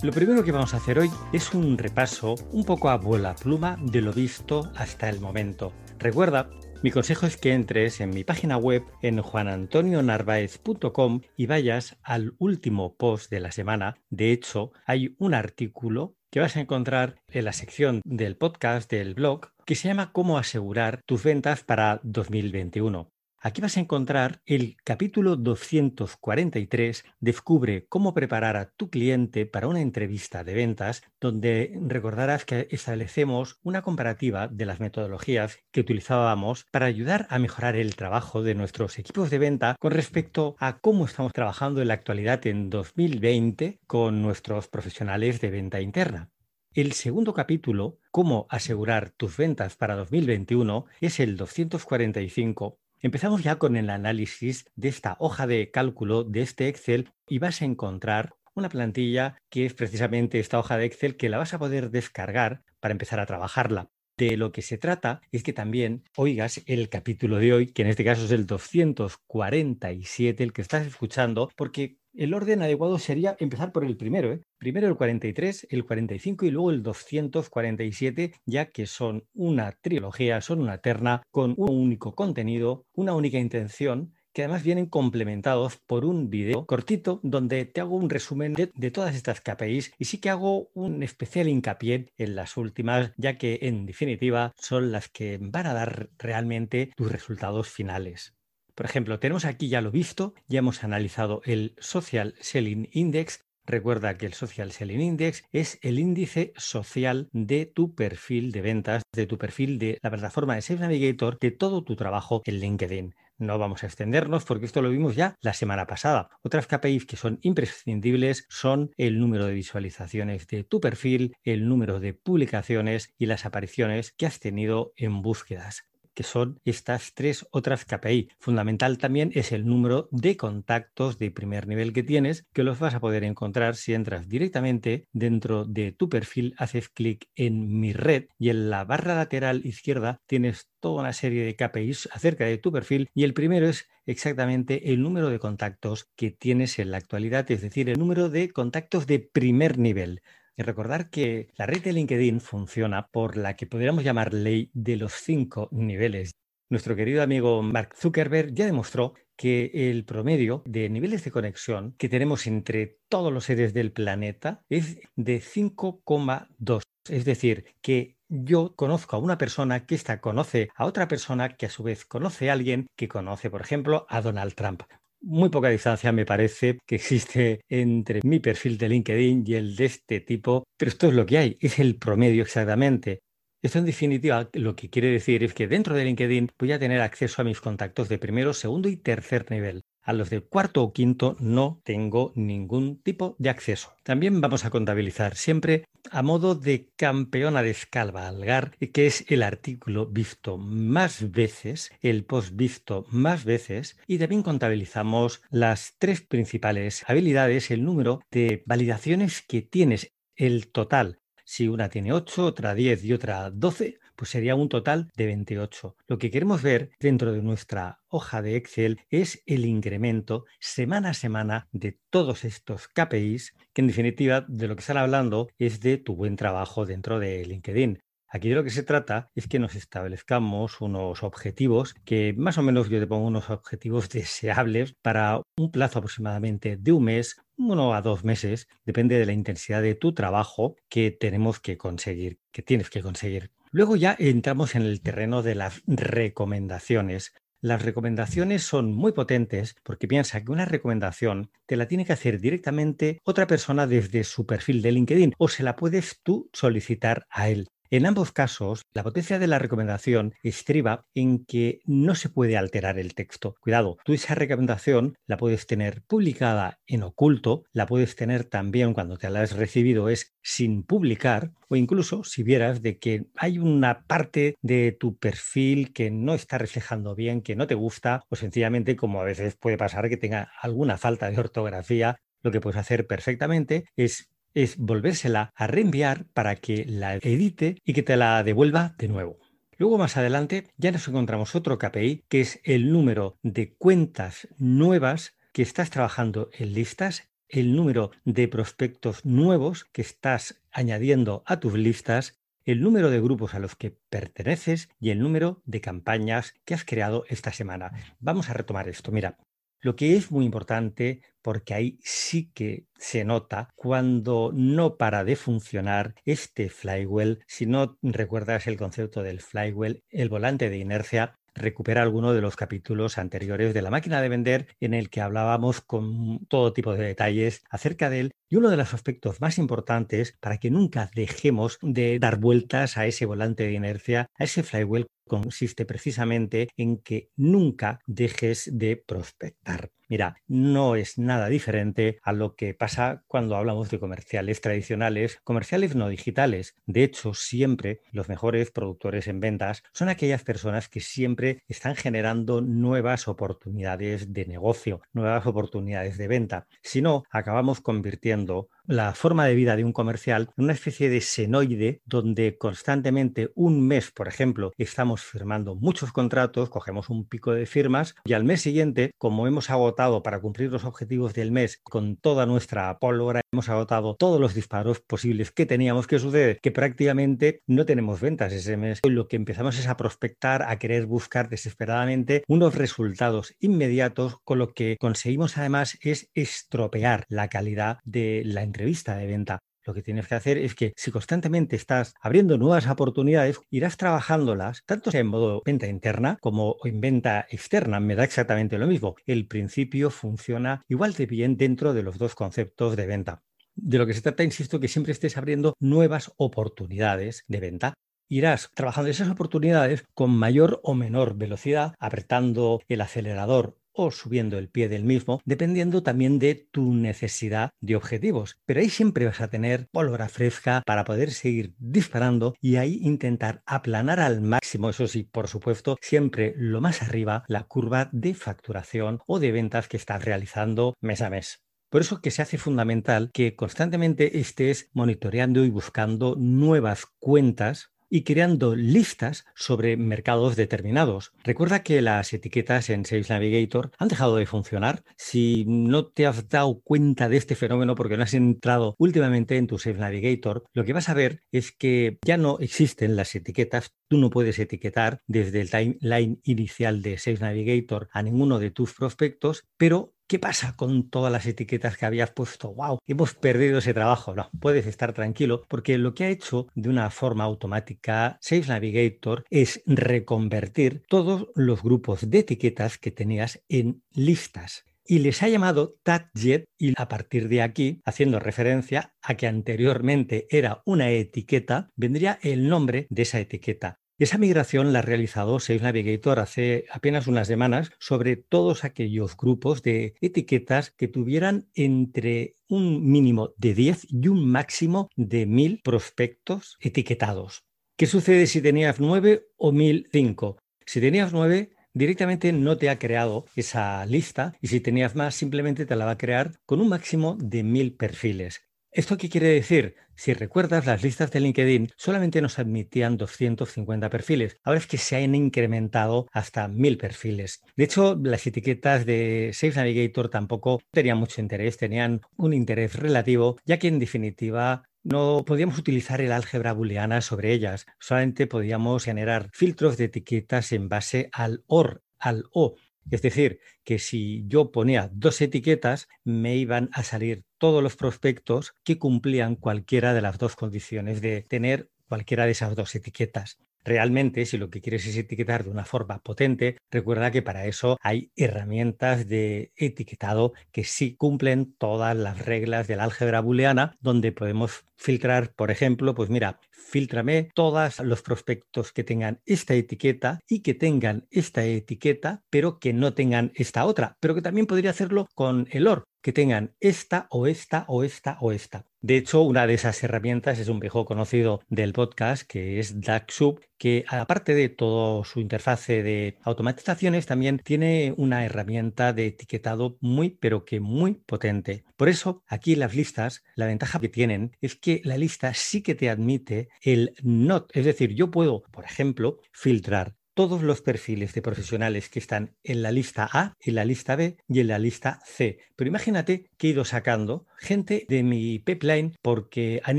Lo 0.02 0.12
primero 0.12 0.42
que 0.42 0.52
vamos 0.52 0.72
a 0.72 0.78
hacer 0.78 0.98
hoy 0.98 1.10
es 1.34 1.52
un 1.52 1.76
repaso 1.76 2.36
un 2.52 2.64
poco 2.64 2.88
a 2.88 2.96
bola 2.96 3.34
pluma 3.34 3.76
de 3.82 4.00
lo 4.00 4.14
visto 4.14 4.72
hasta 4.74 5.10
el 5.10 5.20
momento. 5.20 5.74
Recuerda 5.98 6.48
Mi 6.82 6.90
consejo 6.90 7.26
es 7.26 7.36
que 7.36 7.52
entres 7.52 8.00
en 8.00 8.10
mi 8.10 8.24
página 8.24 8.56
web 8.56 8.82
en 9.02 9.20
juanantonionarvaez.com 9.20 11.20
y 11.36 11.46
vayas 11.46 11.98
al 12.02 12.34
último 12.38 12.96
post 12.96 13.30
de 13.30 13.40
la 13.40 13.52
semana. 13.52 13.98
De 14.08 14.32
hecho, 14.32 14.72
hay 14.86 15.14
un 15.18 15.34
artículo 15.34 16.16
que 16.32 16.40
vas 16.40 16.56
a 16.56 16.60
encontrar 16.60 17.16
en 17.28 17.44
la 17.44 17.52
sección 17.52 18.00
del 18.06 18.36
podcast 18.36 18.90
del 18.90 19.12
blog 19.12 19.50
que 19.66 19.74
se 19.74 19.88
llama 19.88 20.12
Cómo 20.12 20.38
asegurar 20.38 21.02
tus 21.06 21.22
ventas 21.22 21.62
para 21.62 22.00
2021. 22.04 23.10
Aquí 23.44 23.60
vas 23.60 23.76
a 23.76 23.80
encontrar 23.80 24.40
el 24.46 24.76
capítulo 24.84 25.34
243, 25.34 27.04
Descubre 27.18 27.86
cómo 27.88 28.14
preparar 28.14 28.56
a 28.56 28.70
tu 28.70 28.88
cliente 28.88 29.46
para 29.46 29.66
una 29.66 29.80
entrevista 29.80 30.44
de 30.44 30.54
ventas, 30.54 31.02
donde 31.20 31.76
recordarás 31.88 32.44
que 32.44 32.68
establecemos 32.70 33.58
una 33.64 33.82
comparativa 33.82 34.46
de 34.46 34.64
las 34.64 34.78
metodologías 34.78 35.58
que 35.72 35.80
utilizábamos 35.80 36.66
para 36.70 36.86
ayudar 36.86 37.26
a 37.30 37.40
mejorar 37.40 37.74
el 37.74 37.96
trabajo 37.96 38.44
de 38.44 38.54
nuestros 38.54 38.96
equipos 39.00 39.28
de 39.28 39.40
venta 39.40 39.74
con 39.80 39.90
respecto 39.90 40.54
a 40.60 40.78
cómo 40.78 41.04
estamos 41.04 41.32
trabajando 41.32 41.82
en 41.82 41.88
la 41.88 41.94
actualidad 41.94 42.46
en 42.46 42.70
2020 42.70 43.80
con 43.88 44.22
nuestros 44.22 44.68
profesionales 44.68 45.40
de 45.40 45.50
venta 45.50 45.80
interna. 45.80 46.30
El 46.74 46.92
segundo 46.92 47.34
capítulo, 47.34 47.98
Cómo 48.12 48.46
asegurar 48.50 49.10
tus 49.10 49.36
ventas 49.36 49.76
para 49.76 49.94
2021, 49.96 50.86
es 51.00 51.18
el 51.18 51.36
245 51.36 52.78
Empezamos 53.04 53.42
ya 53.42 53.56
con 53.56 53.74
el 53.74 53.90
análisis 53.90 54.70
de 54.76 54.88
esta 54.88 55.16
hoja 55.18 55.48
de 55.48 55.72
cálculo 55.72 56.22
de 56.22 56.42
este 56.42 56.68
Excel 56.68 57.10
y 57.26 57.40
vas 57.40 57.60
a 57.60 57.64
encontrar 57.64 58.36
una 58.54 58.68
plantilla 58.68 59.38
que 59.50 59.66
es 59.66 59.74
precisamente 59.74 60.38
esta 60.38 60.60
hoja 60.60 60.76
de 60.76 60.84
Excel 60.84 61.16
que 61.16 61.28
la 61.28 61.38
vas 61.38 61.52
a 61.52 61.58
poder 61.58 61.90
descargar 61.90 62.62
para 62.78 62.92
empezar 62.92 63.18
a 63.18 63.26
trabajarla. 63.26 63.90
De 64.16 64.36
lo 64.36 64.52
que 64.52 64.62
se 64.62 64.78
trata 64.78 65.20
es 65.32 65.42
que 65.42 65.52
también 65.52 66.04
oigas 66.16 66.62
el 66.66 66.88
capítulo 66.90 67.38
de 67.38 67.52
hoy, 67.52 67.66
que 67.66 67.82
en 67.82 67.88
este 67.88 68.04
caso 68.04 68.24
es 68.24 68.30
el 68.30 68.46
247, 68.46 70.44
el 70.44 70.52
que 70.52 70.62
estás 70.62 70.86
escuchando, 70.86 71.50
porque 71.56 71.96
el 72.14 72.34
orden 72.34 72.62
adecuado 72.62 72.98
sería 72.98 73.36
empezar 73.38 73.72
por 73.72 73.84
el 73.84 73.96
primero, 73.96 74.32
¿eh? 74.32 74.42
primero 74.58 74.88
el 74.88 74.96
43, 74.96 75.68
el 75.70 75.84
45 75.84 76.46
y 76.46 76.50
luego 76.50 76.70
el 76.70 76.82
247, 76.82 78.34
ya 78.46 78.66
que 78.66 78.86
son 78.86 79.24
una 79.34 79.72
trilogía, 79.80 80.40
son 80.40 80.60
una 80.60 80.78
terna 80.78 81.22
con 81.30 81.54
un 81.56 81.70
único 81.70 82.14
contenido, 82.14 82.84
una 82.94 83.14
única 83.14 83.38
intención 83.38 84.12
que 84.32 84.42
además 84.42 84.62
vienen 84.62 84.86
complementados 84.86 85.76
por 85.76 86.04
un 86.04 86.30
video 86.30 86.66
cortito 86.66 87.20
donde 87.22 87.66
te 87.66 87.80
hago 87.80 87.96
un 87.96 88.08
resumen 88.08 88.54
de, 88.54 88.70
de, 88.74 88.90
todas 88.90 89.14
estas 89.14 89.40
KPIs 89.40 89.92
y 89.98 90.06
sí 90.06 90.18
que 90.18 90.30
hago 90.30 90.70
un 90.74 91.02
especial 91.02 91.48
hincapié 91.48 92.12
en 92.16 92.34
las 92.34 92.56
últimas, 92.56 93.12
ya 93.16 93.36
que 93.36 93.58
en 93.62 93.84
definitiva 93.84 94.52
son 94.56 94.90
las 94.90 95.08
que 95.08 95.38
van 95.40 95.66
a 95.66 95.74
dar 95.74 96.08
realmente 96.18 96.92
tus 96.96 97.12
resultados 97.12 97.68
finales. 97.68 98.34
Por 98.74 98.86
ejemplo, 98.86 99.18
tenemos 99.18 99.44
aquí 99.44 99.68
ya 99.68 99.82
lo 99.82 99.90
visto, 99.90 100.34
ya 100.48 100.60
hemos 100.60 100.82
analizado 100.82 101.42
el 101.44 101.74
Social 101.78 102.34
Selling 102.40 102.88
Index. 102.92 103.44
Recuerda 103.66 104.16
que 104.16 104.26
el 104.26 104.32
Social 104.32 104.72
Selling 104.72 105.00
Index 105.00 105.44
es 105.52 105.78
el 105.82 105.98
índice 105.98 106.52
social 106.56 107.28
de 107.32 107.66
tu 107.66 107.94
perfil 107.94 108.50
de 108.50 108.62
ventas, 108.62 109.02
de 109.12 109.26
tu 109.26 109.36
perfil 109.36 109.78
de 109.78 109.98
la 110.02 110.10
plataforma 110.10 110.54
de 110.54 110.62
Sales 110.62 110.80
Navigator, 110.80 111.38
de 111.38 111.50
todo 111.50 111.84
tu 111.84 111.96
trabajo 111.96 112.42
en 112.46 112.60
LinkedIn. 112.60 113.14
No 113.36 113.58
vamos 113.58 113.82
a 113.82 113.86
extendernos 113.86 114.44
porque 114.44 114.66
esto 114.66 114.80
lo 114.80 114.88
vimos 114.88 115.16
ya 115.16 115.36
la 115.42 115.52
semana 115.52 115.86
pasada. 115.86 116.30
Otras 116.42 116.66
KPIs 116.66 117.04
que 117.04 117.16
son 117.16 117.40
imprescindibles 117.42 118.46
son 118.48 118.90
el 118.96 119.18
número 119.18 119.46
de 119.46 119.54
visualizaciones 119.54 120.46
de 120.46 120.64
tu 120.64 120.80
perfil, 120.80 121.36
el 121.44 121.68
número 121.68 122.00
de 122.00 122.14
publicaciones 122.14 123.12
y 123.18 123.26
las 123.26 123.44
apariciones 123.44 124.12
que 124.12 124.26
has 124.26 124.40
tenido 124.40 124.92
en 124.96 125.20
búsquedas 125.20 125.91
que 126.14 126.22
son 126.22 126.60
estas 126.64 127.14
tres 127.14 127.46
otras 127.50 127.84
KPI. 127.84 128.30
Fundamental 128.38 128.98
también 128.98 129.30
es 129.34 129.52
el 129.52 129.66
número 129.66 130.08
de 130.10 130.36
contactos 130.36 131.18
de 131.18 131.30
primer 131.30 131.66
nivel 131.66 131.92
que 131.92 132.02
tienes, 132.02 132.46
que 132.52 132.64
los 132.64 132.78
vas 132.78 132.94
a 132.94 133.00
poder 133.00 133.24
encontrar 133.24 133.76
si 133.76 133.94
entras 133.94 134.28
directamente 134.28 135.08
dentro 135.12 135.64
de 135.64 135.92
tu 135.92 136.08
perfil, 136.08 136.54
haces 136.58 136.88
clic 136.88 137.28
en 137.34 137.80
mi 137.80 137.92
red 137.92 138.26
y 138.38 138.50
en 138.50 138.70
la 138.70 138.84
barra 138.84 139.14
lateral 139.14 139.64
izquierda 139.64 140.20
tienes 140.26 140.68
toda 140.80 141.02
una 141.02 141.12
serie 141.12 141.44
de 141.44 141.56
KPIs 141.56 142.08
acerca 142.12 142.44
de 142.44 142.58
tu 142.58 142.72
perfil 142.72 143.08
y 143.14 143.24
el 143.24 143.34
primero 143.34 143.68
es 143.68 143.88
exactamente 144.06 144.92
el 144.92 145.00
número 145.02 145.30
de 145.30 145.38
contactos 145.38 146.10
que 146.16 146.30
tienes 146.30 146.78
en 146.78 146.90
la 146.90 146.98
actualidad, 146.98 147.50
es 147.50 147.62
decir, 147.62 147.88
el 147.88 147.98
número 147.98 148.28
de 148.28 148.50
contactos 148.50 149.06
de 149.06 149.20
primer 149.20 149.78
nivel. 149.78 150.22
Y 150.56 150.62
recordar 150.62 151.10
que 151.10 151.48
la 151.56 151.66
red 151.66 151.82
de 151.82 151.92
LinkedIn 151.92 152.40
funciona 152.40 153.08
por 153.08 153.36
la 153.36 153.56
que 153.56 153.66
podríamos 153.66 154.04
llamar 154.04 154.34
ley 154.34 154.70
de 154.74 154.96
los 154.96 155.12
cinco 155.12 155.68
niveles. 155.72 156.32
Nuestro 156.70 156.96
querido 156.96 157.22
amigo 157.22 157.62
Mark 157.62 157.94
Zuckerberg 157.94 158.54
ya 158.54 158.66
demostró 158.66 159.14
que 159.36 159.70
el 159.74 160.04
promedio 160.04 160.62
de 160.66 160.88
niveles 160.88 161.24
de 161.24 161.30
conexión 161.30 161.94
que 161.98 162.08
tenemos 162.08 162.46
entre 162.46 162.98
todos 163.08 163.32
los 163.32 163.44
seres 163.44 163.74
del 163.74 163.92
planeta 163.92 164.64
es 164.68 164.98
de 165.16 165.40
5,2. 165.40 166.82
Es 167.08 167.24
decir, 167.24 167.66
que 167.80 168.16
yo 168.28 168.74
conozco 168.76 169.16
a 169.16 169.18
una 169.18 169.36
persona 169.36 169.84
que 169.84 169.94
esta 169.94 170.20
conoce 170.20 170.70
a 170.74 170.86
otra 170.86 171.08
persona 171.08 171.56
que 171.56 171.66
a 171.66 171.70
su 171.70 171.82
vez 171.82 172.04
conoce 172.04 172.48
a 172.48 172.54
alguien 172.54 172.86
que 172.96 173.08
conoce, 173.08 173.50
por 173.50 173.60
ejemplo, 173.60 174.06
a 174.08 174.22
Donald 174.22 174.54
Trump 174.54 174.82
muy 175.22 175.48
poca 175.48 175.68
distancia 175.68 176.12
me 176.12 176.26
parece 176.26 176.78
que 176.86 176.96
existe 176.96 177.60
entre 177.68 178.20
mi 178.24 178.40
perfil 178.40 178.76
de 178.78 178.88
LinkedIn 178.88 179.44
y 179.46 179.54
el 179.54 179.76
de 179.76 179.84
este 179.86 180.20
tipo, 180.20 180.64
pero 180.76 180.90
esto 180.90 181.08
es 181.08 181.14
lo 181.14 181.26
que 181.26 181.38
hay, 181.38 181.58
es 181.60 181.78
el 181.78 181.96
promedio 181.96 182.42
exactamente. 182.42 183.20
Esto 183.62 183.78
en 183.78 183.86
definitiva 183.86 184.50
lo 184.54 184.74
que 184.74 184.90
quiere 184.90 185.08
decir 185.08 185.44
es 185.44 185.54
que 185.54 185.68
dentro 185.68 185.94
de 185.94 186.04
LinkedIn 186.04 186.50
voy 186.58 186.72
a 186.72 186.78
tener 186.78 187.00
acceso 187.00 187.40
a 187.40 187.44
mis 187.44 187.60
contactos 187.60 188.08
de 188.08 188.18
primero, 188.18 188.52
segundo 188.52 188.88
y 188.88 188.96
tercer 188.96 189.48
nivel. 189.50 189.82
A 190.02 190.12
los 190.12 190.30
de 190.30 190.40
cuarto 190.40 190.82
o 190.82 190.92
quinto 190.92 191.36
no 191.38 191.80
tengo 191.84 192.32
ningún 192.34 193.00
tipo 193.00 193.36
de 193.38 193.50
acceso. 193.50 193.94
También 194.02 194.40
vamos 194.40 194.64
a 194.64 194.70
contabilizar 194.70 195.36
siempre 195.36 195.84
a 196.10 196.22
modo 196.22 196.56
de 196.56 196.90
campeona 196.96 197.62
de 197.62 197.70
escalvalgar, 197.70 198.76
que 198.92 199.06
es 199.06 199.24
el 199.28 199.42
artículo 199.42 200.06
visto 200.06 200.58
más 200.58 201.30
veces, 201.30 201.92
el 202.00 202.24
post 202.24 202.56
visto 202.56 203.06
más 203.10 203.44
veces, 203.44 203.96
y 204.08 204.18
también 204.18 204.42
contabilizamos 204.42 205.42
las 205.50 205.94
tres 205.98 206.20
principales 206.20 207.04
habilidades, 207.06 207.70
el 207.70 207.84
número 207.84 208.20
de 208.30 208.64
validaciones 208.66 209.42
que 209.42 209.62
tienes, 209.62 210.12
el 210.34 210.72
total 210.72 211.20
si 211.44 211.68
una 211.68 211.88
tiene 211.88 212.12
8, 212.12 212.46
otra 212.46 212.74
10 212.74 213.04
y 213.04 213.12
otra 213.12 213.50
12, 213.50 213.98
pues 214.22 214.30
sería 214.30 214.54
un 214.54 214.68
total 214.68 215.10
de 215.16 215.26
28. 215.26 215.96
Lo 216.06 216.16
que 216.16 216.30
queremos 216.30 216.62
ver 216.62 216.90
dentro 217.00 217.32
de 217.32 217.42
nuestra 217.42 218.04
hoja 218.06 218.40
de 218.40 218.54
Excel 218.54 219.00
es 219.10 219.42
el 219.46 219.64
incremento 219.64 220.44
semana 220.60 221.10
a 221.10 221.14
semana 221.14 221.66
de 221.72 221.98
todos 222.08 222.44
estos 222.44 222.86
KPIs, 222.86 223.56
que 223.72 223.80
en 223.80 223.88
definitiva 223.88 224.44
de 224.46 224.68
lo 224.68 224.76
que 224.76 224.80
están 224.82 224.98
hablando 224.98 225.48
es 225.58 225.80
de 225.80 225.98
tu 225.98 226.14
buen 226.14 226.36
trabajo 226.36 226.86
dentro 226.86 227.18
de 227.18 227.44
LinkedIn. 227.44 227.98
Aquí 228.28 228.48
de 228.48 228.54
lo 228.54 228.62
que 228.62 228.70
se 228.70 228.84
trata 228.84 229.32
es 229.34 229.48
que 229.48 229.58
nos 229.58 229.74
establezcamos 229.74 230.80
unos 230.80 231.24
objetivos 231.24 231.94
que 232.04 232.32
más 232.38 232.58
o 232.58 232.62
menos 232.62 232.88
yo 232.88 233.00
te 233.00 233.08
pongo 233.08 233.26
unos 233.26 233.50
objetivos 233.50 234.08
deseables 234.08 234.94
para 235.02 235.42
un 235.58 235.72
plazo 235.72 235.98
aproximadamente 235.98 236.76
de 236.76 236.92
un 236.92 237.02
mes, 237.02 237.40
uno 237.56 237.92
a 237.92 238.02
dos 238.02 238.22
meses, 238.22 238.68
depende 238.84 239.18
de 239.18 239.26
la 239.26 239.32
intensidad 239.32 239.82
de 239.82 239.96
tu 239.96 240.14
trabajo 240.14 240.76
que 240.88 241.10
tenemos 241.10 241.58
que 241.58 241.76
conseguir, 241.76 242.38
que 242.52 242.62
tienes 242.62 242.88
que 242.88 243.02
conseguir. 243.02 243.50
Luego 243.74 243.96
ya 243.96 244.14
entramos 244.18 244.74
en 244.74 244.82
el 244.82 245.00
terreno 245.00 245.42
de 245.42 245.54
las 245.54 245.82
recomendaciones. 245.86 247.32
Las 247.62 247.80
recomendaciones 247.80 248.64
son 248.64 248.92
muy 248.92 249.12
potentes 249.12 249.76
porque 249.82 250.06
piensa 250.06 250.44
que 250.44 250.52
una 250.52 250.66
recomendación 250.66 251.50
te 251.64 251.76
la 251.76 251.88
tiene 251.88 252.04
que 252.04 252.12
hacer 252.12 252.38
directamente 252.38 253.20
otra 253.24 253.46
persona 253.46 253.86
desde 253.86 254.24
su 254.24 254.44
perfil 254.44 254.82
de 254.82 254.92
LinkedIn 254.92 255.32
o 255.38 255.48
se 255.48 255.62
la 255.62 255.74
puedes 255.74 256.20
tú 256.22 256.50
solicitar 256.52 257.24
a 257.30 257.48
él. 257.48 257.68
En 257.92 258.06
ambos 258.06 258.32
casos, 258.32 258.86
la 258.94 259.02
potencia 259.02 259.38
de 259.38 259.46
la 259.46 259.58
recomendación 259.58 260.32
estriba 260.42 261.04
en 261.14 261.44
que 261.44 261.80
no 261.84 262.14
se 262.14 262.30
puede 262.30 262.56
alterar 262.56 262.98
el 262.98 263.14
texto. 263.14 263.54
Cuidado, 263.60 263.98
tú 264.02 264.14
esa 264.14 264.34
recomendación 264.34 265.18
la 265.26 265.36
puedes 265.36 265.66
tener 265.66 266.02
publicada 266.04 266.80
en 266.86 267.02
oculto, 267.02 267.64
la 267.74 267.84
puedes 267.84 268.16
tener 268.16 268.44
también 268.44 268.94
cuando 268.94 269.18
te 269.18 269.28
la 269.28 269.42
has 269.42 269.54
recibido 269.58 270.08
es 270.08 270.32
sin 270.40 270.84
publicar 270.84 271.50
o 271.68 271.76
incluso 271.76 272.24
si 272.24 272.42
vieras 272.42 272.80
de 272.80 272.98
que 272.98 273.26
hay 273.36 273.58
una 273.58 274.06
parte 274.06 274.56
de 274.62 274.96
tu 274.98 275.18
perfil 275.18 275.92
que 275.92 276.10
no 276.10 276.32
está 276.32 276.56
reflejando 276.56 277.14
bien, 277.14 277.42
que 277.42 277.56
no 277.56 277.66
te 277.66 277.74
gusta 277.74 278.22
o 278.30 278.36
sencillamente 278.36 278.96
como 278.96 279.20
a 279.20 279.24
veces 279.24 279.56
puede 279.56 279.76
pasar 279.76 280.08
que 280.08 280.16
tenga 280.16 280.50
alguna 280.62 280.96
falta 280.96 281.30
de 281.30 281.38
ortografía, 281.38 282.16
lo 282.42 282.50
que 282.50 282.60
puedes 282.60 282.78
hacer 282.78 283.06
perfectamente 283.06 283.84
es 283.96 284.31
es 284.54 284.76
volvérsela 284.78 285.52
a 285.54 285.66
reenviar 285.66 286.26
para 286.34 286.56
que 286.56 286.84
la 286.86 287.16
edite 287.16 287.76
y 287.84 287.92
que 287.92 288.02
te 288.02 288.16
la 288.16 288.42
devuelva 288.42 288.94
de 288.98 289.08
nuevo. 289.08 289.38
Luego 289.78 289.98
más 289.98 290.16
adelante 290.16 290.68
ya 290.76 290.92
nos 290.92 291.08
encontramos 291.08 291.54
otro 291.54 291.78
KPI 291.78 292.24
que 292.28 292.40
es 292.40 292.60
el 292.64 292.92
número 292.92 293.38
de 293.42 293.74
cuentas 293.74 294.48
nuevas 294.58 295.34
que 295.52 295.62
estás 295.62 295.90
trabajando 295.90 296.50
en 296.52 296.72
listas, 296.74 297.30
el 297.48 297.74
número 297.74 298.10
de 298.24 298.48
prospectos 298.48 299.24
nuevos 299.24 299.84
que 299.84 300.02
estás 300.02 300.62
añadiendo 300.70 301.42
a 301.46 301.60
tus 301.60 301.74
listas 301.74 302.42
el 302.64 302.80
número 302.80 303.10
de 303.10 303.20
grupos 303.20 303.54
a 303.54 303.58
los 303.58 303.74
que 303.74 303.90
perteneces 303.90 304.88
y 305.00 305.10
el 305.10 305.18
número 305.18 305.62
de 305.64 305.80
campañas 305.80 306.54
que 306.64 306.74
has 306.74 306.84
creado 306.84 307.24
esta 307.28 307.52
semana. 307.52 307.92
Vamos 308.20 308.48
a 308.48 308.54
retomar 308.54 308.88
esto. 308.88 309.10
Mira, 309.10 309.36
lo 309.82 309.96
que 309.96 310.16
es 310.16 310.30
muy 310.30 310.44
importante, 310.44 311.22
porque 311.42 311.74
ahí 311.74 311.98
sí 312.02 312.50
que 312.54 312.86
se 312.96 313.24
nota 313.24 313.68
cuando 313.74 314.52
no 314.54 314.96
para 314.96 315.24
de 315.24 315.36
funcionar 315.36 316.14
este 316.24 316.70
flywheel, 316.70 317.40
si 317.46 317.66
no 317.66 317.98
recuerdas 318.00 318.66
el 318.68 318.76
concepto 318.78 319.22
del 319.22 319.40
flywheel, 319.40 320.04
el 320.08 320.28
volante 320.28 320.70
de 320.70 320.78
inercia, 320.78 321.36
recupera 321.54 322.02
alguno 322.02 322.32
de 322.32 322.40
los 322.40 322.56
capítulos 322.56 323.18
anteriores 323.18 323.74
de 323.74 323.82
la 323.82 323.90
máquina 323.90 324.22
de 324.22 324.28
vender 324.28 324.68
en 324.80 324.94
el 324.94 325.10
que 325.10 325.20
hablábamos 325.20 325.80
con 325.80 326.46
todo 326.46 326.72
tipo 326.72 326.94
de 326.94 327.04
detalles 327.04 327.62
acerca 327.70 328.08
de 328.08 328.20
él 328.20 328.32
y 328.48 328.56
uno 328.56 328.70
de 328.70 328.76
los 328.76 328.94
aspectos 328.94 329.40
más 329.40 329.58
importantes 329.58 330.36
para 330.40 330.58
que 330.58 330.70
nunca 330.70 331.10
dejemos 331.14 331.78
de 331.82 332.18
dar 332.18 332.38
vueltas 332.38 332.96
a 332.96 333.06
ese 333.06 333.26
volante 333.26 333.64
de 333.64 333.72
inercia, 333.72 334.30
a 334.38 334.44
ese 334.44 334.62
flywheel 334.62 335.08
consiste 335.32 335.86
precisamente 335.86 336.68
en 336.76 336.98
que 336.98 337.30
nunca 337.36 338.00
dejes 338.06 338.68
de 338.70 338.98
prospectar. 338.98 339.90
Mira, 340.10 340.36
no 340.46 340.94
es 340.94 341.16
nada 341.16 341.48
diferente 341.48 342.18
a 342.22 342.34
lo 342.34 342.54
que 342.54 342.74
pasa 342.74 343.24
cuando 343.28 343.56
hablamos 343.56 343.88
de 343.88 343.98
comerciales 343.98 344.60
tradicionales, 344.60 345.38
comerciales 345.42 345.96
no 345.96 346.10
digitales. 346.10 346.74
De 346.84 347.02
hecho, 347.02 347.32
siempre 347.32 348.02
los 348.10 348.28
mejores 348.28 348.70
productores 348.70 349.26
en 349.26 349.40
ventas 349.40 349.82
son 349.94 350.10
aquellas 350.10 350.44
personas 350.44 350.90
que 350.90 351.00
siempre 351.00 351.62
están 351.66 351.96
generando 351.96 352.60
nuevas 352.60 353.26
oportunidades 353.26 354.34
de 354.34 354.44
negocio, 354.44 355.00
nuevas 355.14 355.46
oportunidades 355.46 356.18
de 356.18 356.28
venta. 356.28 356.66
Si 356.82 357.00
no, 357.00 357.22
acabamos 357.30 357.80
convirtiendo 357.80 358.68
la 358.86 359.14
forma 359.14 359.46
de 359.46 359.54
vida 359.54 359.76
de 359.76 359.84
un 359.84 359.92
comercial 359.92 360.50
en 360.56 360.64
una 360.64 360.72
especie 360.72 361.08
de 361.08 361.20
senoide 361.20 362.00
donde 362.04 362.56
constantemente 362.58 363.50
un 363.54 363.86
mes, 363.86 364.10
por 364.10 364.28
ejemplo, 364.28 364.72
estamos 364.78 365.22
firmando 365.22 365.74
muchos 365.74 366.12
contratos, 366.12 366.68
cogemos 366.68 367.08
un 367.08 367.26
pico 367.26 367.52
de 367.52 367.66
firmas 367.66 368.14
y 368.24 368.32
al 368.32 368.44
mes 368.44 368.62
siguiente, 368.62 369.12
como 369.18 369.46
hemos 369.46 369.70
agotado 369.70 370.22
para 370.22 370.40
cumplir 370.40 370.70
los 370.70 370.84
objetivos 370.84 371.34
del 371.34 371.52
mes 371.52 371.80
con 371.82 372.16
toda 372.16 372.46
nuestra 372.46 372.98
pólvora, 372.98 373.42
hemos 373.52 373.68
agotado 373.68 374.16
todos 374.16 374.40
los 374.40 374.54
disparos 374.54 375.00
posibles 375.00 375.50
que 375.50 375.66
teníamos, 375.66 376.06
que 376.06 376.18
sucede? 376.18 376.58
Que 376.62 376.70
prácticamente 376.70 377.62
no 377.66 377.86
tenemos 377.86 378.20
ventas 378.20 378.52
ese 378.52 378.76
mes. 378.76 379.00
Lo 379.06 379.28
que 379.28 379.36
empezamos 379.36 379.78
es 379.78 379.86
a 379.86 379.96
prospectar, 379.96 380.62
a 380.62 380.78
querer 380.78 381.06
buscar 381.06 381.48
desesperadamente 381.48 382.42
unos 382.48 382.74
resultados 382.74 383.54
inmediatos, 383.60 384.38
con 384.44 384.58
lo 384.58 384.72
que 384.72 384.96
conseguimos 384.98 385.58
además 385.58 385.98
es 386.00 386.30
estropear 386.34 387.24
la 387.28 387.48
calidad 387.48 387.98
de 388.04 388.42
la 388.44 388.62
entrevista 388.72 389.16
de 389.16 389.26
venta. 389.26 389.58
Lo 389.84 389.94
que 389.94 390.02
tienes 390.02 390.28
que 390.28 390.36
hacer 390.36 390.58
es 390.58 390.74
que 390.74 390.92
si 390.96 391.10
constantemente 391.10 391.76
estás 391.76 392.14
abriendo 392.20 392.56
nuevas 392.56 392.88
oportunidades, 392.88 393.60
irás 393.70 393.96
trabajándolas, 393.96 394.82
tanto 394.86 395.10
sea 395.10 395.20
en 395.20 395.26
modo 395.26 395.60
venta 395.66 395.88
interna 395.88 396.38
como 396.40 396.76
en 396.84 397.00
venta 397.00 397.46
externa. 397.50 398.00
Me 398.00 398.14
da 398.14 398.24
exactamente 398.24 398.78
lo 398.78 398.86
mismo. 398.86 399.16
El 399.26 399.46
principio 399.46 400.10
funciona 400.10 400.82
igual 400.88 401.14
de 401.14 401.26
bien 401.26 401.56
dentro 401.56 401.94
de 401.94 402.02
los 402.02 402.16
dos 402.18 402.34
conceptos 402.34 402.96
de 402.96 403.06
venta. 403.06 403.42
De 403.74 403.98
lo 403.98 404.06
que 404.06 404.14
se 404.14 404.22
trata, 404.22 404.44
insisto, 404.44 404.80
que 404.80 404.88
siempre 404.88 405.12
estés 405.12 405.36
abriendo 405.36 405.74
nuevas 405.80 406.32
oportunidades 406.36 407.44
de 407.48 407.60
venta 407.60 407.94
irás 408.32 408.70
trabajando 408.74 409.10
esas 409.10 409.28
oportunidades 409.28 410.04
con 410.14 410.30
mayor 410.30 410.80
o 410.84 410.94
menor 410.94 411.36
velocidad, 411.36 411.94
apretando 411.98 412.80
el 412.88 413.02
acelerador 413.02 413.76
o 413.92 414.10
subiendo 414.10 414.58
el 414.58 414.68
pie 414.68 414.88
del 414.88 415.04
mismo, 415.04 415.40
dependiendo 415.44 416.02
también 416.02 416.38
de 416.38 416.66
tu 416.70 416.94
necesidad 416.94 417.70
de 417.80 417.96
objetivos. 417.96 418.56
Pero 418.66 418.80
ahí 418.80 418.88
siempre 418.88 419.26
vas 419.26 419.40
a 419.40 419.48
tener 419.48 419.88
pólvora 419.90 420.28
fresca 420.28 420.82
para 420.86 421.04
poder 421.04 421.30
seguir 421.30 421.74
disparando 421.78 422.54
y 422.60 422.76
ahí 422.76 422.98
intentar 423.02 423.62
aplanar 423.66 424.20
al 424.20 424.40
máximo, 424.40 424.90
eso 424.90 425.06
sí, 425.06 425.24
por 425.24 425.48
supuesto, 425.48 425.96
siempre 426.00 426.54
lo 426.56 426.80
más 426.80 427.02
arriba, 427.02 427.44
la 427.48 427.64
curva 427.64 428.08
de 428.12 428.34
facturación 428.34 429.20
o 429.26 429.38
de 429.38 429.52
ventas 429.52 429.88
que 429.88 429.96
estás 429.96 430.24
realizando 430.24 430.94
mes 431.00 431.20
a 431.22 431.30
mes. 431.30 431.62
Por 431.92 432.00
eso 432.00 432.22
que 432.22 432.30
se 432.30 432.40
hace 432.40 432.56
fundamental 432.56 433.30
que 433.34 433.54
constantemente 433.54 434.38
estés 434.40 434.88
monitoreando 434.94 435.62
y 435.66 435.68
buscando 435.68 436.36
nuevas 436.38 437.04
cuentas 437.18 437.91
y 438.12 438.24
creando 438.24 438.76
listas 438.76 439.46
sobre 439.54 439.96
mercados 439.96 440.54
determinados. 440.54 441.32
Recuerda 441.44 441.82
que 441.82 442.02
las 442.02 442.34
etiquetas 442.34 442.90
en 442.90 443.06
Sales 443.06 443.30
Navigator 443.30 443.90
han 443.96 444.08
dejado 444.08 444.36
de 444.36 444.44
funcionar. 444.44 445.02
Si 445.16 445.64
no 445.66 446.08
te 446.08 446.26
has 446.26 446.46
dado 446.50 446.82
cuenta 446.84 447.30
de 447.30 447.38
este 447.38 447.54
fenómeno 447.54 447.94
porque 447.94 448.18
no 448.18 448.24
has 448.24 448.34
entrado 448.34 448.96
últimamente 448.98 449.56
en 449.56 449.66
tu 449.66 449.78
Sales 449.78 449.98
Navigator, 449.98 450.66
lo 450.74 450.84
que 450.84 450.92
vas 450.92 451.08
a 451.08 451.14
ver 451.14 451.40
es 451.52 451.72
que 451.72 452.18
ya 452.22 452.36
no 452.36 452.58
existen 452.58 453.16
las 453.16 453.34
etiquetas. 453.34 453.94
Tú 454.08 454.18
no 454.18 454.28
puedes 454.28 454.58
etiquetar 454.58 455.22
desde 455.26 455.62
el 455.62 455.70
timeline 455.70 456.38
inicial 456.44 457.00
de 457.00 457.16
Sales 457.16 457.40
Navigator 457.40 458.10
a 458.12 458.22
ninguno 458.22 458.58
de 458.58 458.70
tus 458.70 458.92
prospectos, 458.92 459.64
pero 459.78 460.12
¿Qué 460.26 460.38
pasa 460.38 460.74
con 460.76 461.10
todas 461.10 461.30
las 461.30 461.46
etiquetas 461.46 461.96
que 461.96 462.06
habías 462.06 462.30
puesto? 462.30 462.72
¡Wow! 462.74 462.98
Hemos 463.06 463.34
perdido 463.34 463.78
ese 463.78 463.92
trabajo. 463.92 464.34
No, 464.34 464.50
puedes 464.60 464.86
estar 464.86 465.12
tranquilo 465.12 465.62
porque 465.68 465.98
lo 465.98 466.14
que 466.14 466.24
ha 466.24 466.30
hecho 466.30 466.68
de 466.74 466.88
una 466.88 467.10
forma 467.10 467.44
automática 467.44 468.38
Sales 468.40 468.68
Navigator 468.68 469.44
es 469.50 469.82
reconvertir 469.86 471.02
todos 471.08 471.48
los 471.54 471.82
grupos 471.82 472.30
de 472.30 472.38
etiquetas 472.38 472.98
que 472.98 473.10
tenías 473.10 473.62
en 473.68 474.02
listas 474.10 474.84
y 475.04 475.18
les 475.18 475.42
ha 475.42 475.48
llamado 475.48 475.96
Tagjet 476.02 476.64
y 476.78 476.94
a 476.96 477.08
partir 477.08 477.48
de 477.48 477.62
aquí, 477.62 478.00
haciendo 478.04 478.38
referencia 478.38 479.14
a 479.20 479.34
que 479.34 479.46
anteriormente 479.46 480.46
era 480.50 480.82
una 480.86 481.10
etiqueta, 481.10 481.90
vendría 481.96 482.38
el 482.42 482.68
nombre 482.68 483.06
de 483.10 483.22
esa 483.22 483.40
etiqueta. 483.40 484.01
Esa 484.18 484.38
migración 484.38 484.92
la 484.92 484.98
ha 484.98 485.02
realizado 485.02 485.58
Sales 485.58 485.82
Navigator 485.82 486.38
hace 486.38 486.84
apenas 486.92 487.26
unas 487.26 487.48
semanas 487.48 487.90
sobre 487.98 488.36
todos 488.36 488.84
aquellos 488.84 489.36
grupos 489.36 489.82
de 489.82 490.14
etiquetas 490.20 490.90
que 490.90 491.08
tuvieran 491.08 491.68
entre 491.74 492.54
un 492.68 493.10
mínimo 493.10 493.54
de 493.56 493.74
10 493.74 494.06
y 494.10 494.28
un 494.28 494.46
máximo 494.46 495.08
de 495.16 495.46
1000 495.46 495.80
prospectos 495.82 496.76
etiquetados. 496.80 497.64
¿Qué 497.96 498.06
sucede 498.06 498.46
si 498.46 498.60
tenías 498.60 499.00
9 499.00 499.46
o 499.56 499.72
1005? 499.72 500.58
Si 500.84 501.00
tenías 501.00 501.32
9, 501.32 501.70
directamente 501.94 502.52
no 502.52 502.76
te 502.76 502.90
ha 502.90 502.98
creado 502.98 503.46
esa 503.56 504.04
lista 504.06 504.52
y 504.60 504.68
si 504.68 504.80
tenías 504.80 505.14
más, 505.16 505.34
simplemente 505.34 505.86
te 505.86 505.96
la 505.96 506.04
va 506.04 506.12
a 506.12 506.18
crear 506.18 506.52
con 506.66 506.80
un 506.80 506.88
máximo 506.90 507.36
de 507.40 507.62
1000 507.62 507.96
perfiles. 507.96 508.60
¿Esto 508.94 509.16
qué 509.16 509.30
quiere 509.30 509.48
decir? 509.48 509.94
Si 510.14 510.34
recuerdas, 510.34 510.84
las 510.84 511.02
listas 511.02 511.30
de 511.30 511.40
LinkedIn 511.40 511.88
solamente 511.96 512.42
nos 512.42 512.58
admitían 512.58 513.16
250 513.16 514.10
perfiles. 514.10 514.58
Ahora 514.64 514.80
es 514.80 514.86
que 514.86 514.98
se 514.98 515.16
han 515.16 515.34
incrementado 515.34 516.28
hasta 516.30 516.68
1000 516.68 516.98
perfiles. 516.98 517.62
De 517.74 517.84
hecho, 517.84 518.20
las 518.22 518.46
etiquetas 518.46 519.06
de 519.06 519.52
Sales 519.54 519.76
Navigator 519.76 520.28
tampoco 520.28 520.82
tenían 520.90 521.16
mucho 521.16 521.40
interés, 521.40 521.78
tenían 521.78 522.20
un 522.36 522.52
interés 522.52 522.94
relativo, 522.96 523.56
ya 523.64 523.78
que 523.78 523.88
en 523.88 523.98
definitiva 523.98 524.82
no 525.02 525.42
podíamos 525.46 525.78
utilizar 525.78 526.20
el 526.20 526.30
álgebra 526.30 526.74
booleana 526.74 527.22
sobre 527.22 527.54
ellas, 527.54 527.86
solamente 527.98 528.46
podíamos 528.46 529.04
generar 529.04 529.48
filtros 529.54 529.96
de 529.96 530.04
etiquetas 530.04 530.70
en 530.70 530.90
base 530.90 531.30
al 531.32 531.64
OR, 531.66 532.02
al 532.18 532.44
O, 532.52 532.76
es 533.10 533.22
decir, 533.22 533.60
que 533.84 533.98
si 533.98 534.44
yo 534.46 534.70
ponía 534.70 535.10
dos 535.12 535.40
etiquetas, 535.40 536.08
me 536.24 536.56
iban 536.56 536.90
a 536.92 537.02
salir 537.02 537.44
todos 537.58 537.82
los 537.82 537.96
prospectos 537.96 538.74
que 538.84 538.98
cumplían 538.98 539.56
cualquiera 539.56 540.14
de 540.14 540.22
las 540.22 540.38
dos 540.38 540.56
condiciones 540.56 541.20
de 541.20 541.42
tener 541.42 541.90
cualquiera 542.08 542.46
de 542.46 542.52
esas 542.52 542.76
dos 542.76 542.94
etiquetas. 542.94 543.58
Realmente, 543.84 544.46
si 544.46 544.58
lo 544.58 544.70
que 544.70 544.80
quieres 544.80 545.06
es 545.06 545.16
etiquetar 545.16 545.64
de 545.64 545.70
una 545.70 545.84
forma 545.84 546.20
potente, 546.20 546.76
recuerda 546.90 547.32
que 547.32 547.42
para 547.42 547.66
eso 547.66 547.98
hay 548.00 548.30
herramientas 548.36 549.26
de 549.26 549.72
etiquetado 549.76 550.52
que 550.70 550.84
sí 550.84 551.16
cumplen 551.16 551.74
todas 551.78 552.16
las 552.16 552.44
reglas 552.46 552.86
del 552.86 553.00
álgebra 553.00 553.40
booleana, 553.40 553.96
donde 554.00 554.30
podemos 554.30 554.84
filtrar, 555.02 555.52
por 555.54 555.70
ejemplo, 555.70 556.14
pues 556.14 556.30
mira, 556.30 556.60
filtrame 556.70 557.48
todos 557.54 557.98
los 558.00 558.22
prospectos 558.22 558.92
que 558.92 559.04
tengan 559.04 559.40
esta 559.44 559.74
etiqueta 559.74 560.40
y 560.48 560.60
que 560.60 560.74
tengan 560.74 561.26
esta 561.30 561.64
etiqueta, 561.64 562.42
pero 562.50 562.78
que 562.78 562.92
no 562.92 563.12
tengan 563.12 563.52
esta 563.54 563.84
otra, 563.84 564.16
pero 564.20 564.34
que 564.34 564.42
también 564.42 564.66
podría 564.66 564.90
hacerlo 564.90 565.26
con 565.34 565.66
el 565.70 565.88
OR, 565.88 566.04
que 566.22 566.32
tengan 566.32 566.74
esta 566.80 567.26
o 567.30 567.46
esta 567.46 567.84
o 567.88 568.04
esta 568.04 568.38
o 568.40 568.52
esta. 568.52 568.86
De 569.00 569.16
hecho, 569.16 569.42
una 569.42 569.66
de 569.66 569.74
esas 569.74 570.00
herramientas 570.04 570.60
es 570.60 570.68
un 570.68 570.78
viejo 570.78 571.04
conocido 571.04 571.60
del 571.68 571.92
podcast 571.92 572.44
que 572.48 572.78
es 572.78 573.00
DAXUB, 573.00 573.58
que 573.76 574.04
aparte 574.06 574.54
de 574.54 574.68
todo 574.68 575.24
su 575.24 575.40
interfase 575.40 576.04
de 576.04 576.36
automatizaciones, 576.42 577.26
también 577.26 577.58
tiene 577.58 578.14
una 578.16 578.44
herramienta 578.44 579.12
de 579.12 579.26
etiquetado 579.26 579.96
muy, 580.00 580.30
pero 580.30 580.64
que 580.64 580.78
muy 580.78 581.14
potente. 581.14 581.82
Por 581.96 582.08
eso, 582.08 582.44
aquí 582.46 582.76
las 582.76 582.94
listas, 582.94 583.42
la 583.56 583.66
ventaja 583.66 583.98
que 583.98 584.08
tienen 584.08 584.52
es 584.60 584.76
que 584.76 584.91
la 585.04 585.16
lista 585.16 585.54
sí 585.54 585.82
que 585.82 585.94
te 585.94 586.10
admite 586.10 586.68
el 586.82 587.14
not, 587.22 587.70
es 587.74 587.84
decir, 587.84 588.14
yo 588.14 588.30
puedo, 588.30 588.62
por 588.72 588.84
ejemplo, 588.84 589.38
filtrar 589.52 590.16
todos 590.34 590.62
los 590.62 590.82
perfiles 590.82 591.34
de 591.34 591.42
profesionales 591.42 592.08
que 592.08 592.18
están 592.18 592.54
en 592.64 592.82
la 592.82 592.90
lista 592.90 593.28
A, 593.32 593.54
en 593.60 593.74
la 593.74 593.84
lista 593.84 594.16
B 594.16 594.36
y 594.48 594.60
en 594.60 594.68
la 594.68 594.78
lista 594.78 595.20
C. 595.24 595.58
Pero 595.76 595.88
imagínate 595.88 596.50
que 596.56 596.68
he 596.68 596.70
ido 596.70 596.84
sacando 596.84 597.46
gente 597.58 598.06
de 598.08 598.22
mi 598.22 598.58
pipeline 598.58 599.16
porque 599.22 599.80
han 599.84 599.98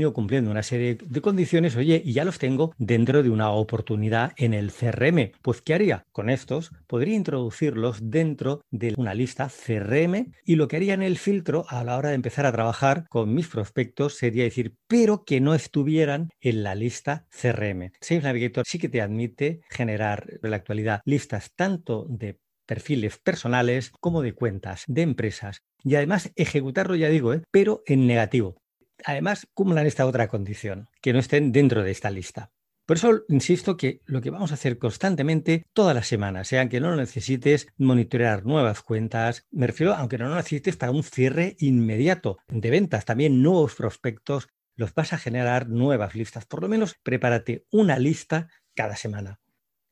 ido 0.00 0.12
cumpliendo 0.12 0.50
una 0.50 0.62
serie 0.62 0.96
de 1.00 1.20
condiciones, 1.20 1.76
oye, 1.76 2.02
y 2.04 2.12
ya 2.12 2.24
los 2.24 2.38
tengo 2.38 2.74
dentro 2.78 3.22
de 3.22 3.30
una 3.30 3.50
oportunidad 3.50 4.32
en 4.36 4.54
el 4.54 4.72
CRM. 4.72 5.32
Pues, 5.42 5.62
¿qué 5.62 5.74
haría? 5.74 6.04
Con 6.12 6.30
estos 6.30 6.72
podría 6.86 7.14
introducirlos 7.14 7.98
dentro 8.10 8.62
de 8.70 8.94
una 8.96 9.14
lista 9.14 9.48
CRM 9.48 10.32
y 10.44 10.56
lo 10.56 10.68
que 10.68 10.76
haría 10.76 10.94
en 10.94 11.02
el 11.02 11.18
filtro 11.18 11.64
a 11.68 11.84
la 11.84 11.96
hora 11.96 12.10
de 12.10 12.16
empezar 12.16 12.46
a 12.46 12.52
trabajar 12.52 13.06
con 13.08 13.34
mis 13.34 13.48
prospectos 13.48 14.14
sería 14.14 14.44
decir, 14.44 14.74
pero 14.86 15.24
que 15.24 15.40
no 15.40 15.54
estuvieran 15.54 16.28
en 16.40 16.62
la 16.62 16.74
lista 16.74 17.26
CRM. 17.30 17.92
Sales 18.00 18.24
Navigator 18.24 18.64
sí 18.66 18.78
que 18.78 18.88
te 18.88 19.00
admite 19.00 19.60
generar 19.70 20.23
en 20.28 20.50
la 20.50 20.56
actualidad 20.56 21.00
listas 21.04 21.52
tanto 21.54 22.06
de 22.08 22.38
perfiles 22.66 23.18
personales 23.18 23.92
como 24.00 24.22
de 24.22 24.34
cuentas 24.34 24.84
de 24.86 25.02
empresas 25.02 25.62
y 25.82 25.96
además 25.96 26.32
ejecutarlo, 26.36 26.96
ya 26.96 27.08
digo, 27.08 27.34
¿eh? 27.34 27.42
pero 27.50 27.82
en 27.86 28.06
negativo. 28.06 28.56
Además, 29.04 29.46
cumplan 29.52 29.86
esta 29.86 30.06
otra 30.06 30.28
condición, 30.28 30.88
que 31.02 31.12
no 31.12 31.18
estén 31.18 31.52
dentro 31.52 31.82
de 31.82 31.90
esta 31.90 32.10
lista. 32.10 32.50
Por 32.86 32.98
eso 32.98 33.24
insisto 33.28 33.78
que 33.78 34.02
lo 34.04 34.20
que 34.20 34.30
vamos 34.30 34.50
a 34.50 34.54
hacer 34.54 34.78
constantemente 34.78 35.64
todas 35.72 35.94
las 35.94 36.06
semanas, 36.06 36.48
sea 36.48 36.68
que 36.68 36.80
no 36.80 36.94
necesites 36.94 37.66
monitorear 37.78 38.44
nuevas 38.44 38.82
cuentas, 38.82 39.46
me 39.50 39.66
refiero 39.66 39.94
aunque 39.94 40.18
no 40.18 40.28
lo 40.28 40.34
necesites 40.34 40.76
para 40.76 40.92
un 40.92 41.02
cierre 41.02 41.56
inmediato 41.60 42.38
de 42.48 42.70
ventas, 42.70 43.06
también 43.06 43.42
nuevos 43.42 43.74
prospectos, 43.74 44.48
los 44.76 44.92
vas 44.92 45.14
a 45.14 45.18
generar 45.18 45.68
nuevas 45.68 46.14
listas. 46.14 46.44
Por 46.44 46.60
lo 46.60 46.68
menos 46.68 46.96
prepárate 47.02 47.64
una 47.70 47.98
lista 47.98 48.48
cada 48.74 48.96
semana. 48.96 49.40